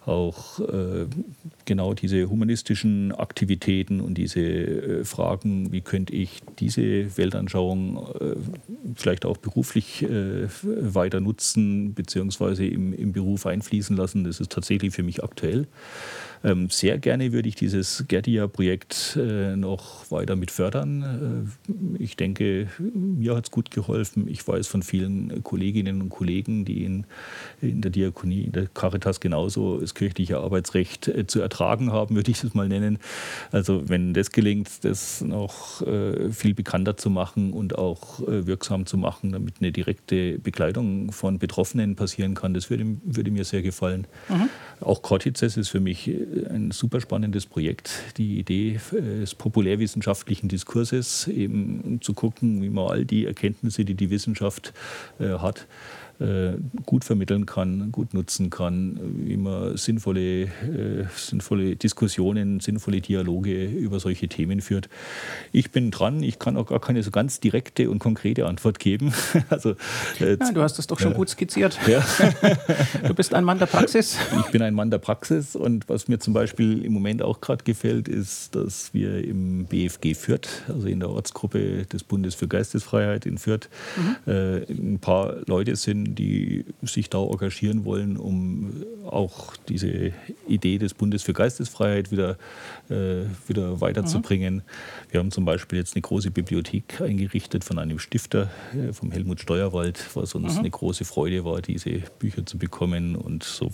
auch 0.05 0.61
genau 1.65 1.93
diese 1.93 2.29
humanistischen 2.29 3.11
Aktivitäten 3.11 3.99
und 3.99 4.13
diese 4.13 5.03
Fragen, 5.03 5.73
wie 5.73 5.81
könnte 5.81 6.13
ich 6.13 6.41
diese 6.59 7.17
Weltanschauung 7.17 8.07
vielleicht 8.95 9.25
auch 9.25 9.37
beruflich 9.37 10.05
weiter 10.07 11.19
nutzen, 11.19 11.93
beziehungsweise 11.93 12.65
im, 12.65 12.93
im 12.93 13.11
Beruf 13.11 13.45
einfließen 13.45 13.95
lassen. 13.95 14.23
Das 14.23 14.39
ist 14.39 14.51
tatsächlich 14.51 14.93
für 14.93 15.03
mich 15.03 15.23
aktuell. 15.23 15.67
Ähm, 16.43 16.69
sehr 16.69 16.97
gerne 16.97 17.31
würde 17.31 17.49
ich 17.49 17.55
dieses 17.55 18.05
Gerdia-Projekt 18.07 19.17
äh, 19.19 19.55
noch 19.55 20.09
weiter 20.11 20.35
mit 20.35 20.51
fördern. 20.51 21.47
Äh, 21.67 22.03
ich 22.03 22.15
denke, 22.15 22.67
mir 22.79 23.35
hat 23.35 23.45
es 23.45 23.51
gut 23.51 23.71
geholfen. 23.71 24.27
Ich 24.27 24.47
weiß 24.47 24.67
von 24.67 24.83
vielen 24.83 25.43
Kolleginnen 25.43 26.01
und 26.01 26.09
Kollegen, 26.09 26.65
die 26.65 26.83
in, 26.83 27.05
in 27.61 27.81
der 27.81 27.91
Diakonie, 27.91 28.43
in 28.43 28.51
der 28.51 28.67
Caritas 28.67 29.19
genauso 29.19 29.79
das 29.79 29.95
kirchliche 29.95 30.37
Arbeitsrecht 30.37 31.07
äh, 31.07 31.25
zu 31.25 31.41
ertragen 31.41 31.91
haben, 31.91 32.15
würde 32.15 32.31
ich 32.31 32.43
es 32.43 32.53
mal 32.53 32.67
nennen. 32.67 32.99
Also 33.51 33.89
wenn 33.89 34.13
das 34.13 34.31
gelingt, 34.31 34.69
das 34.83 35.21
noch 35.21 35.81
äh, 35.81 36.31
viel 36.31 36.53
bekannter 36.53 36.97
zu 36.97 37.09
machen 37.09 37.51
und 37.53 37.77
auch 37.77 38.19
äh, 38.27 38.45
wirksam 38.77 38.85
zu 38.85 38.97
machen, 38.97 39.31
damit 39.31 39.55
eine 39.59 39.71
direkte 39.71 40.39
Begleitung 40.39 41.11
von 41.11 41.39
Betroffenen 41.39 41.95
passieren 41.95 42.35
kann, 42.35 42.53
das 42.53 42.69
würde, 42.69 42.85
würde 43.03 43.31
mir 43.31 43.43
sehr 43.43 43.61
gefallen. 43.61 44.07
Mhm. 44.29 44.49
Auch 44.81 45.01
Cortices 45.01 45.57
ist 45.57 45.69
für 45.69 45.79
mich 45.79 46.07
ein 46.49 46.71
super 46.71 47.01
spannendes 47.01 47.45
Projekt. 47.45 47.89
Die 48.17 48.39
Idee 48.39 48.79
des 48.91 49.35
populärwissenschaftlichen 49.35 50.49
Diskurses, 50.49 51.27
eben 51.27 51.99
zu 52.01 52.13
gucken, 52.13 52.61
wie 52.61 52.69
man 52.69 52.87
all 52.87 53.05
die 53.05 53.25
Erkenntnisse, 53.25 53.85
die 53.85 53.95
die 53.95 54.09
Wissenschaft 54.09 54.73
äh, 55.19 55.39
hat, 55.39 55.59
äh, 55.59 55.63
gut 56.85 57.03
vermitteln 57.03 57.45
kann, 57.45 57.91
gut 57.91 58.13
nutzen 58.13 58.49
kann, 58.49 58.99
wie 59.17 59.37
man 59.37 59.77
sinnvolle, 59.77 60.43
äh, 60.43 61.05
sinnvolle 61.15 61.75
Diskussionen, 61.75 62.59
sinnvolle 62.59 63.01
Dialoge 63.01 63.65
über 63.65 63.99
solche 63.99 64.27
Themen 64.27 64.61
führt. 64.61 64.89
Ich 65.51 65.69
bin 65.71 65.91
dran, 65.91 66.23
ich 66.23 66.39
kann 66.39 66.57
auch 66.57 66.67
gar 66.67 66.79
keine 66.79 67.03
so 67.03 67.11
ganz 67.11 67.39
direkte 67.39 67.91
und 67.91 67.99
konkrete 67.99 68.47
Antwort 68.47 68.79
geben. 68.79 69.13
also, 69.49 69.71
äh, 70.19 70.37
Nein, 70.39 70.55
du 70.55 70.61
hast 70.61 70.79
das 70.79 70.87
doch 70.87 70.99
schon 70.99 71.13
gut 71.13 71.29
skizziert. 71.29 71.77
Ja. 71.87 72.03
du 73.07 73.13
bist 73.13 73.33
ein 73.33 73.45
Mann 73.45 73.59
der 73.59 73.65
Praxis. 73.65 74.17
Ich 74.39 74.51
bin 74.51 74.61
ein 74.61 74.73
Mann 74.73 74.91
der 74.91 74.97
Praxis 74.97 75.55
und 75.55 75.87
was 75.87 76.07
mir 76.09 76.19
zum 76.19 76.33
Beispiel 76.33 76.83
im 76.83 76.91
Moment 76.91 77.21
auch 77.21 77.39
gerade 77.39 77.63
gefällt, 77.63 78.07
ist, 78.07 78.55
dass 78.55 78.93
wir 78.93 79.23
im 79.23 79.65
BFG 79.65 80.15
Fürth, 80.15 80.63
also 80.67 80.87
in 80.87 80.99
der 80.99 81.09
Ortsgruppe 81.09 81.85
des 81.85 82.03
Bundes 82.03 82.35
für 82.35 82.47
Geistesfreiheit 82.47 83.25
in 83.25 83.37
Fürth, 83.37 83.69
mhm. 83.95 84.31
äh, 84.31 84.57
ein 84.69 84.99
paar 84.99 85.37
Leute 85.45 85.75
sind, 85.75 86.06
die 86.15 86.65
sich 86.81 87.09
da 87.09 87.23
engagieren 87.23 87.85
wollen, 87.85 88.17
um 88.17 88.83
auch 89.05 89.55
diese 89.69 90.11
Idee 90.47 90.77
des 90.77 90.93
Bundes 90.93 91.23
für 91.23 91.33
Geistesfreiheit 91.33 92.11
wieder, 92.11 92.37
äh, 92.89 93.25
wieder 93.47 93.81
weiterzubringen. 93.81 94.55
Mhm. 94.55 94.61
Wir 95.11 95.19
haben 95.19 95.31
zum 95.31 95.45
Beispiel 95.45 95.79
jetzt 95.79 95.95
eine 95.95 96.01
große 96.01 96.31
Bibliothek 96.31 97.01
eingerichtet 97.01 97.63
von 97.63 97.79
einem 97.79 97.99
Stifter, 97.99 98.49
äh, 98.73 98.93
vom 98.93 99.11
Helmut 99.11 99.39
Steuerwald, 99.39 100.03
was 100.15 100.35
uns 100.35 100.53
mhm. 100.53 100.59
eine 100.59 100.69
große 100.69 101.05
Freude 101.05 101.45
war, 101.45 101.61
diese 101.61 102.01
Bücher 102.19 102.45
zu 102.45 102.57
bekommen 102.57 103.15
und 103.15 103.43
so. 103.43 103.71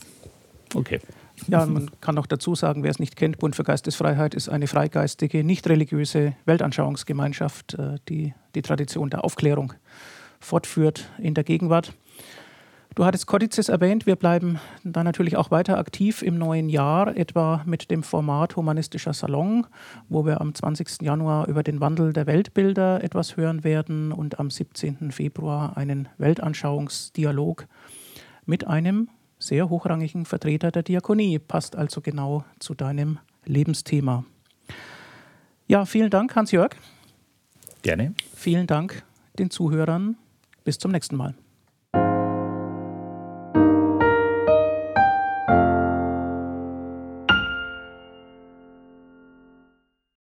Okay. 0.74 1.00
Ja, 1.48 1.66
man 1.66 1.90
kann 2.00 2.18
auch 2.18 2.28
dazu 2.28 2.56
sagen, 2.56 2.84
wer 2.84 2.92
es 2.92 3.00
nicht 3.00 3.16
kennt, 3.16 3.40
Bund 3.40 3.56
für 3.56 3.64
Geistesfreiheit 3.64 4.34
ist 4.36 4.50
eine 4.50 4.68
freigeistige, 4.68 5.44
nicht 5.44 5.68
religiöse 5.68 6.36
Weltanschauungsgemeinschaft, 6.46 7.74
äh, 7.74 7.96
die 8.08 8.34
die 8.56 8.62
Tradition 8.62 9.10
der 9.10 9.24
Aufklärung 9.24 9.74
fortführt 10.40 11.10
in 11.18 11.34
der 11.34 11.44
Gegenwart. 11.44 11.94
Du 12.96 13.06
hattest 13.06 13.26
Kodizes 13.26 13.70
erwähnt, 13.70 14.06
wir 14.06 14.16
bleiben 14.16 14.60
da 14.84 15.04
natürlich 15.04 15.36
auch 15.36 15.50
weiter 15.50 15.80
aktiv 15.80 16.22
im 16.22 16.38
neuen 16.38 16.70
Jahr, 16.70 17.18
etwa 17.18 17.64
mit 17.66 17.90
dem 17.90 18.04
Format 18.04 18.56
Humanistischer 18.56 19.14
Salon, 19.14 19.66
wo 20.10 20.28
wir 20.28 20.40
am 20.40 20.54
20. 20.54 21.02
Januar 21.02 21.48
über 21.48 21.64
den 21.64 21.80
Wandel 21.80 22.14
der 22.14 22.28
Weltbilder 22.28 23.04
etwas 23.04 23.36
hören 23.36 23.64
werden 23.64 24.12
und 24.12 24.40
am 24.40 24.52
17. 24.52 25.12
Februar 25.12 25.76
einen 25.76 26.08
Weltanschauungsdialog 26.20 27.66
mit 28.46 28.68
einem 28.68 29.10
sehr 29.40 29.70
hochrangigen 29.70 30.26
Vertreter 30.26 30.70
der 30.70 30.84
Diakonie. 30.84 31.40
Passt 31.40 31.76
also 31.76 32.00
genau 32.00 32.46
zu 32.60 32.76
deinem 32.76 33.18
Lebensthema. 33.46 34.24
Ja, 35.68 35.86
vielen 35.86 36.12
Dank, 36.12 36.36
Hans-Jörg. 36.36 36.76
Gerne. 37.82 38.14
Vielen 38.36 38.68
Dank 38.68 39.04
den 39.40 39.50
Zuhörern. 39.50 40.16
Bis 40.64 40.78
zum 40.78 40.92
nächsten 40.92 41.16
Mal. 41.16 41.34